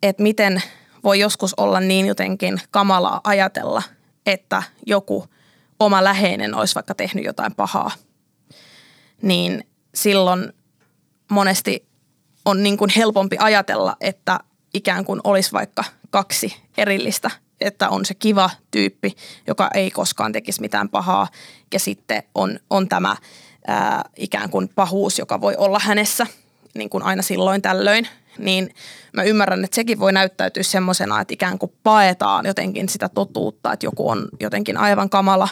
että 0.02 0.22
miten 0.22 0.62
voi 1.04 1.18
joskus 1.18 1.54
olla 1.54 1.80
niin 1.80 2.06
jotenkin 2.06 2.60
kamalaa 2.70 3.20
ajatella, 3.24 3.82
että 4.26 4.62
joku 4.86 5.26
oma 5.80 6.04
läheinen 6.04 6.54
olisi 6.54 6.74
vaikka 6.74 6.94
tehnyt 6.94 7.24
jotain 7.24 7.54
pahaa. 7.54 7.90
Niin 9.22 9.64
silloin 9.94 10.52
monesti 11.30 11.88
on 12.44 12.62
niin 12.62 12.76
kuin 12.76 12.90
helpompi 12.96 13.36
ajatella, 13.38 13.96
että 14.00 14.40
ikään 14.74 15.04
kuin 15.04 15.20
olisi 15.24 15.52
vaikka 15.52 15.84
kaksi 16.10 16.56
erillistä, 16.76 17.30
että 17.60 17.88
on 17.88 18.04
se 18.04 18.14
kiva 18.14 18.50
tyyppi, 18.70 19.16
joka 19.46 19.70
ei 19.74 19.90
koskaan 19.90 20.32
tekisi 20.32 20.60
mitään 20.60 20.88
pahaa. 20.88 21.28
Ja 21.72 21.78
sitten 21.78 22.22
on, 22.34 22.58
on 22.70 22.88
tämä 22.88 23.16
ää, 23.66 24.04
ikään 24.16 24.50
kuin 24.50 24.68
pahuus, 24.74 25.18
joka 25.18 25.40
voi 25.40 25.54
olla 25.56 25.78
hänessä 25.82 26.26
niin 26.74 26.90
kuin 26.90 27.02
aina 27.02 27.22
silloin 27.22 27.62
tällöin– 27.62 28.08
niin 28.38 28.74
mä 29.12 29.22
ymmärrän, 29.22 29.64
että 29.64 29.74
sekin 29.74 29.98
voi 29.98 30.12
näyttäytyä 30.12 30.62
semmoisena, 30.62 31.20
että 31.20 31.34
ikään 31.34 31.58
kuin 31.58 31.72
paetaan 31.82 32.46
jotenkin 32.46 32.88
sitä 32.88 33.08
totuutta, 33.08 33.72
että 33.72 33.86
joku 33.86 34.08
on 34.08 34.28
jotenkin 34.40 34.76
aivan 34.76 35.10
kamala 35.10 35.48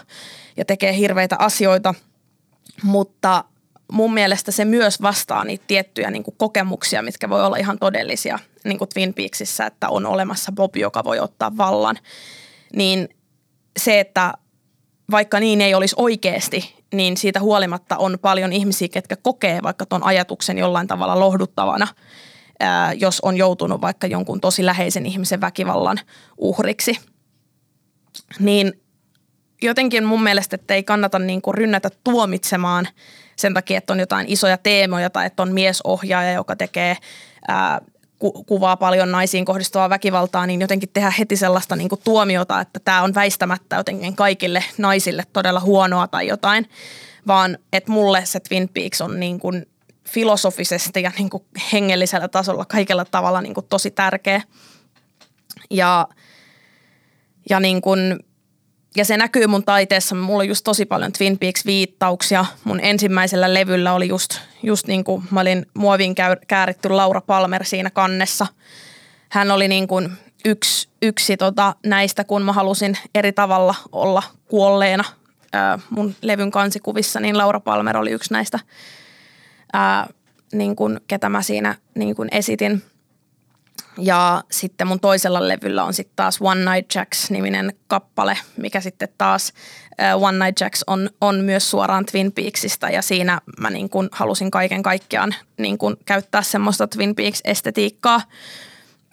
ja 0.56 0.64
tekee 0.64 0.96
hirveitä 0.96 1.36
asioita, 1.38 1.94
mutta 2.82 3.44
mun 3.92 4.14
mielestä 4.14 4.52
se 4.52 4.64
myös 4.64 5.02
vastaa 5.02 5.44
niitä 5.44 5.64
tiettyjä 5.66 6.10
niin 6.10 6.24
kokemuksia, 6.36 7.02
mitkä 7.02 7.28
voi 7.30 7.44
olla 7.44 7.56
ihan 7.56 7.78
todellisia, 7.78 8.38
niin 8.68 8.78
kuin 8.78 8.88
Twin 8.94 9.14
Peaksissä, 9.14 9.66
että 9.66 9.88
on 9.88 10.06
olemassa 10.06 10.52
Bob, 10.52 10.76
joka 10.76 11.04
voi 11.04 11.18
ottaa 11.18 11.56
vallan. 11.56 11.96
Niin 12.76 13.08
se, 13.78 14.00
että 14.00 14.34
vaikka 15.10 15.40
niin 15.40 15.60
ei 15.60 15.74
olisi 15.74 15.94
oikeasti, 15.98 16.74
niin 16.94 17.16
siitä 17.16 17.40
huolimatta 17.40 17.96
on 17.96 18.18
paljon 18.22 18.52
ihmisiä, 18.52 18.88
ketkä 18.88 19.16
kokee 19.16 19.62
vaikka 19.62 19.86
tuon 19.86 20.04
ajatuksen 20.04 20.58
jollain 20.58 20.86
tavalla 20.86 21.20
lohduttavana– 21.20 21.88
ää, 22.60 22.92
jos 22.92 23.20
on 23.20 23.36
joutunut 23.36 23.80
vaikka 23.80 24.06
jonkun 24.06 24.40
tosi 24.40 24.66
läheisen 24.66 25.06
ihmisen 25.06 25.40
väkivallan 25.40 26.00
uhriksi. 26.38 26.98
Niin 28.38 28.72
jotenkin 29.62 30.04
mun 30.04 30.22
mielestä, 30.22 30.54
että 30.56 30.74
ei 30.74 30.82
kannata 30.82 31.18
niin 31.18 31.42
kuin 31.42 31.54
rynnätä 31.54 31.90
tuomitsemaan 32.04 32.88
sen 33.36 33.54
takia, 33.54 33.78
että 33.78 33.92
on 33.92 34.00
jotain 34.00 34.26
isoja 34.28 34.58
teemoja 34.58 35.10
tai 35.10 35.26
että 35.26 35.42
on 35.42 35.52
miesohjaaja, 35.52 36.32
joka 36.32 36.56
tekee 36.56 36.96
ää, 37.48 37.80
ku- 38.18 38.44
kuvaa 38.44 38.76
paljon 38.76 39.12
naisiin 39.12 39.44
kohdistuvaa 39.44 39.90
väkivaltaa, 39.90 40.46
niin 40.46 40.60
jotenkin 40.60 40.88
tehdä 40.92 41.12
heti 41.18 41.36
sellaista 41.36 41.76
niin 41.76 41.88
kuin 41.88 42.00
tuomiota, 42.04 42.60
että 42.60 42.80
tämä 42.84 43.02
on 43.02 43.14
väistämättä 43.14 43.76
jotenkin 43.76 44.16
kaikille 44.16 44.64
naisille 44.78 45.24
todella 45.32 45.60
huonoa 45.60 46.08
tai 46.08 46.26
jotain, 46.26 46.68
vaan 47.26 47.58
että 47.72 47.92
mulle 47.92 48.24
se 48.24 48.40
Twin 48.40 48.68
Peaks 48.68 49.00
on 49.00 49.20
niin 49.20 49.40
kuin 49.40 49.66
filosofisesti 50.08 51.02
ja 51.02 51.12
niin 51.18 51.30
kuin 51.30 51.44
hengellisellä 51.72 52.28
tasolla 52.28 52.64
kaikella 52.64 53.04
tavalla 53.04 53.40
niin 53.40 53.54
kuin 53.54 53.66
tosi 53.68 53.90
tärkeä. 53.90 54.42
Ja, 55.70 56.08
ja, 57.50 57.60
niin 57.60 57.80
kuin, 57.80 58.18
ja 58.98 59.04
se 59.04 59.16
näkyy 59.16 59.46
mun 59.46 59.64
taiteessa. 59.64 60.14
Mulla 60.14 60.38
on 60.38 60.48
just 60.48 60.64
tosi 60.64 60.86
paljon 60.86 61.12
Twin 61.12 61.38
Peaks-viittauksia. 61.38 62.44
Mun 62.64 62.80
ensimmäisellä 62.80 63.54
levyllä 63.54 63.92
oli 63.92 64.08
just, 64.08 64.38
just 64.62 64.86
niin 64.86 65.04
kuin 65.04 65.22
mä 65.30 65.40
olin 65.40 65.66
muoviin 65.74 66.14
kääritty 66.48 66.88
Laura 66.88 67.20
Palmer 67.20 67.64
siinä 67.64 67.90
kannessa. 67.90 68.46
Hän 69.28 69.50
oli 69.50 69.68
niin 69.68 69.88
kuin 69.88 70.10
yksi, 70.44 70.88
yksi 71.02 71.36
tota 71.36 71.74
näistä, 71.86 72.24
kun 72.24 72.42
mä 72.42 72.52
halusin 72.52 72.98
eri 73.14 73.32
tavalla 73.32 73.74
olla 73.92 74.22
kuolleena 74.48 75.04
mun 75.90 76.14
levyn 76.22 76.50
kansikuvissa, 76.50 77.20
niin 77.20 77.38
Laura 77.38 77.60
Palmer 77.60 77.96
oli 77.96 78.10
yksi 78.10 78.32
näistä– 78.32 78.58
ää, 79.72 80.08
niin 80.52 80.76
kuin, 80.76 81.00
ketä 81.08 81.28
mä 81.28 81.42
siinä 81.42 81.74
niin 81.94 82.16
kuin 82.16 82.28
esitin. 82.32 82.82
Ja 83.98 84.44
sitten 84.50 84.86
mun 84.86 85.00
toisella 85.00 85.48
levyllä 85.48 85.84
on 85.84 85.94
sitten 85.94 86.16
taas 86.16 86.38
One 86.40 86.74
Night 86.74 86.94
Jacks-niminen 86.94 87.72
kappale, 87.86 88.38
mikä 88.56 88.80
sitten 88.80 89.08
taas 89.18 89.52
uh, 90.16 90.24
One 90.24 90.44
Night 90.44 90.60
Jacks 90.60 90.84
on, 90.86 91.10
on 91.20 91.44
myös 91.44 91.70
suoraan 91.70 92.06
Twin 92.06 92.32
Peaksista 92.32 92.90
ja 92.90 93.02
siinä 93.02 93.40
mä 93.60 93.70
niin 93.70 93.90
kuin 93.90 94.08
halusin 94.12 94.50
kaiken 94.50 94.82
kaikkiaan 94.82 95.34
niin 95.58 95.78
kuin 95.78 95.96
käyttää 96.06 96.42
semmoista 96.42 96.86
Twin 96.86 97.14
Peaks-estetiikkaa. 97.14 98.22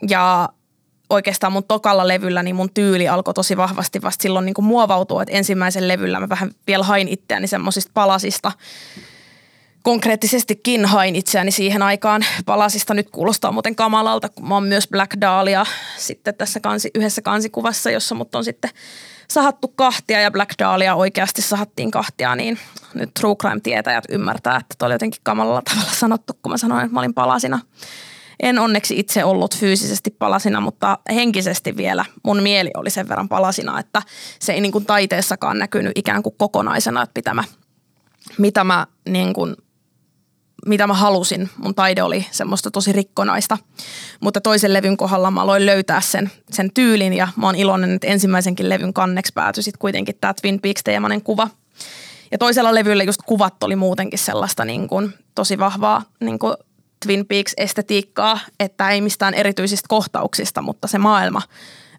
Ja 0.10 0.50
oikeastaan 1.10 1.54
mun 1.54 1.64
tokalla 1.64 2.08
levyllä 2.08 2.44
niin 2.44 2.56
mun 2.56 2.74
tyyli 2.74 3.08
alkoi 3.08 3.34
tosi 3.34 3.58
vahvasti 3.58 4.02
vasta 4.02 4.24
silloin 4.24 4.46
niin 4.46 4.56
muovautua, 4.62 5.24
että 5.24 5.36
ensimmäisen 5.36 5.88
levyllä 5.88 6.20
mä 6.20 6.30
vähän 6.30 6.52
vielä 6.68 6.84
hain 6.84 7.08
itseäni 7.08 7.48
semmoisista 7.48 7.92
palasista– 7.94 8.52
konkreettisestikin 9.86 10.86
hain 10.86 11.16
itseäni 11.16 11.52
siihen 11.52 11.82
aikaan 11.82 12.26
palasista. 12.46 12.94
Nyt 12.94 13.10
kuulostaa 13.10 13.52
muuten 13.52 13.76
kamalalta, 13.76 14.30
kun 14.30 14.48
mä 14.48 14.54
oon 14.54 14.64
myös 14.64 14.88
Black 14.88 15.12
Dahlia 15.22 15.66
sitten 15.98 16.36
tässä 16.36 16.60
kansi, 16.60 16.92
yhdessä 16.96 17.22
kansikuvassa, 17.22 17.92
jossa 17.92 18.16
mut 18.16 18.36
on 18.36 18.44
sitten 18.44 18.72
sahattu 19.28 19.68
kahtia 19.68 20.22
ja 20.22 20.32
Black 20.32 20.52
Dahlia 20.60 20.96
oikeasti 20.96 21.42
sahattiin 21.42 21.92
kahtia, 21.92 22.36
niin 22.36 22.60
nyt 22.94 23.14
True 23.20 23.36
Crime-tietäjät 23.36 24.04
ymmärtää, 24.10 24.58
että 24.58 24.76
toi 24.78 24.86
oli 24.86 24.94
jotenkin 24.94 25.22
kamalalla 25.24 25.62
tavalla 25.62 25.92
sanottu, 25.92 26.34
kun 26.42 26.52
mä 26.52 26.58
sanoin, 26.58 26.86
että 26.86 26.94
mä 26.94 27.00
olin 27.00 27.14
palasina. 27.14 27.60
en 28.40 28.60
onneksi 28.60 29.00
itse 29.00 29.24
ollut 29.24 29.58
fyysisesti 29.58 30.12
palasina, 30.12 30.62
mutta 30.62 31.00
henkisesti 31.14 31.78
vielä 31.78 32.06
mun 32.24 32.44
mieli 32.44 32.72
oli 32.78 32.90
sen 32.90 33.10
verran 33.10 33.30
palasina, 33.30 33.80
että 33.80 34.02
se 34.40 34.54
ei 34.54 34.62
niin 34.62 34.72
kuin 34.72 34.86
taiteessakaan 34.86 35.60
näkynyt 35.60 35.92
ikään 35.96 36.24
kuin 36.24 36.36
kokonaisena, 36.38 37.04
että 37.04 37.20
mitä 37.20 37.34
mä, 37.34 37.44
mitä 38.38 38.64
mä 38.64 38.88
niin 39.10 39.34
kuin 39.34 39.56
mitä 40.66 40.88
mä 40.88 40.94
halusin. 40.94 41.50
Mun 41.58 41.76
taide 41.76 42.04
oli 42.04 42.26
semmoista 42.32 42.72
tosi 42.72 42.92
rikkonaista. 42.92 43.58
Mutta 44.20 44.42
toisen 44.42 44.74
levyn 44.74 44.98
kohdalla 44.98 45.32
mä 45.32 45.42
aloin 45.42 45.66
löytää 45.66 46.02
sen, 46.02 46.32
sen 46.52 46.72
tyylin 46.74 47.14
ja 47.14 47.28
mä 47.36 47.46
oon 47.46 47.56
iloinen, 47.56 47.92
että 47.96 48.08
ensimmäisenkin 48.08 48.70
levyn 48.70 48.94
kanneksi 48.94 49.34
päätyi 49.34 49.64
sitten 49.64 49.80
kuitenkin 49.80 50.16
tämä 50.22 50.34
Twin 50.34 50.62
Peaks-teemainen 50.62 51.22
kuva. 51.22 51.48
Ja 52.32 52.38
toisella 52.38 52.76
levyllä 52.76 53.04
just 53.04 53.22
kuvat 53.26 53.64
oli 53.64 53.76
muutenkin 53.76 54.20
sellaista 54.20 54.66
niin 54.66 54.88
kuin, 54.88 55.14
tosi 55.36 55.60
vahvaa 55.60 56.04
niin 56.20 56.40
kuin 56.40 56.56
Twin 57.06 57.26
Peaks-estetiikkaa, 57.26 58.40
että 58.60 58.90
ei 58.90 59.02
mistään 59.02 59.34
erityisistä 59.34 59.86
kohtauksista, 59.90 60.62
mutta 60.62 60.88
se 60.88 60.98
maailma 60.98 61.42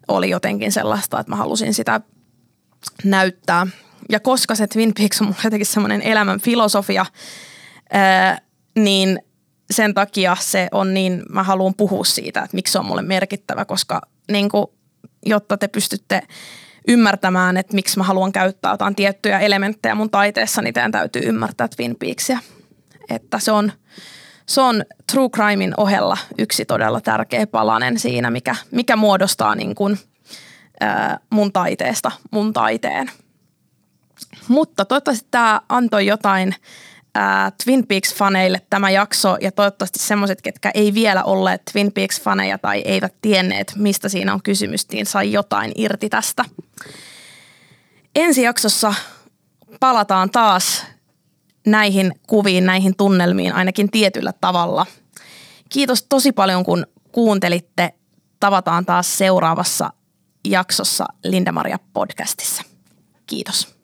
oli 0.07 0.29
jotenkin 0.29 0.71
sellaista, 0.71 1.19
että 1.19 1.31
mä 1.31 1.35
halusin 1.35 1.73
sitä 1.73 2.01
näyttää. 3.03 3.67
Ja 4.09 4.19
koska 4.19 4.55
se 4.55 4.67
Twin 4.67 4.93
Peaks 4.97 5.21
on 5.21 5.35
jotenkin 5.43 5.65
semmoinen 5.65 6.01
elämän 6.01 6.39
filosofia, 6.39 7.05
niin 8.77 9.19
sen 9.71 9.93
takia 9.93 10.37
se 10.39 10.67
on 10.71 10.93
niin, 10.93 11.23
mä 11.29 11.43
haluan 11.43 11.73
puhua 11.77 12.05
siitä, 12.05 12.39
että 12.39 12.55
miksi 12.55 12.71
se 12.71 12.79
on 12.79 12.85
mulle 12.85 13.01
merkittävä, 13.01 13.65
koska 13.65 14.01
niin 14.31 14.49
kuin, 14.49 14.67
jotta 15.25 15.57
te 15.57 15.67
pystytte 15.67 16.21
ymmärtämään, 16.87 17.57
että 17.57 17.75
miksi 17.75 17.97
mä 17.97 18.03
haluan 18.03 18.31
käyttää 18.31 18.73
jotain 18.73 18.95
tiettyjä 18.95 19.39
elementtejä 19.39 19.95
mun 19.95 20.09
taiteessa, 20.09 20.61
niin 20.61 20.73
teidän 20.73 20.91
täytyy 20.91 21.21
ymmärtää 21.25 21.67
Twin 21.67 21.95
Peaksia. 21.95 22.39
Että 23.09 23.39
se 23.39 23.51
on, 23.51 23.71
se 24.45 24.61
on 24.61 24.83
True 25.11 25.29
Crimein 25.29 25.73
ohella 25.77 26.17
yksi 26.37 26.65
todella 26.65 27.01
tärkeä 27.01 27.47
palanen 27.47 27.99
siinä, 27.99 28.31
mikä, 28.31 28.55
mikä 28.71 28.95
muodostaa 28.95 29.55
niin 29.55 29.75
kuin, 29.75 29.99
ää, 30.79 31.19
mun 31.29 31.53
taiteesta 31.53 32.11
mun 32.31 32.53
taiteen. 32.53 33.11
Mutta 34.47 34.85
toivottavasti 34.85 35.27
tämä 35.31 35.61
antoi 35.69 36.05
jotain 36.05 36.55
äh, 37.17 37.53
Twin 37.63 37.87
Peaks-faneille 37.87 38.61
tämä 38.69 38.89
jakso 38.89 39.37
ja 39.41 39.51
toivottavasti 39.51 39.99
semmoiset, 39.99 40.41
ketkä 40.41 40.71
ei 40.73 40.93
vielä 40.93 41.23
olleet 41.23 41.61
Twin 41.71 41.87
Peaks-faneja 41.87 42.57
tai 42.61 42.81
eivät 42.85 43.13
tienneet, 43.21 43.73
mistä 43.75 44.09
siinä 44.09 44.33
on 44.33 44.41
kysymys, 44.43 44.89
niin 44.89 45.05
sai 45.05 45.31
jotain 45.31 45.71
irti 45.75 46.09
tästä. 46.09 46.45
Ensi 48.15 48.41
jaksossa 48.41 48.93
palataan 49.79 50.29
taas 50.29 50.85
näihin 51.67 52.11
kuviin, 52.27 52.65
näihin 52.65 52.95
tunnelmiin 52.95 53.53
ainakin 53.53 53.91
tietyllä 53.91 54.33
tavalla. 54.41 54.85
Kiitos 55.69 56.03
tosi 56.03 56.31
paljon, 56.31 56.65
kun 56.65 56.85
kuuntelitte. 57.11 57.93
Tavataan 58.39 58.85
taas 58.85 59.17
seuraavassa 59.17 59.93
jaksossa 60.45 61.05
Linda 61.23 61.51
Maria 61.51 61.79
podcastissa. 61.93 62.63
Kiitos. 63.27 63.77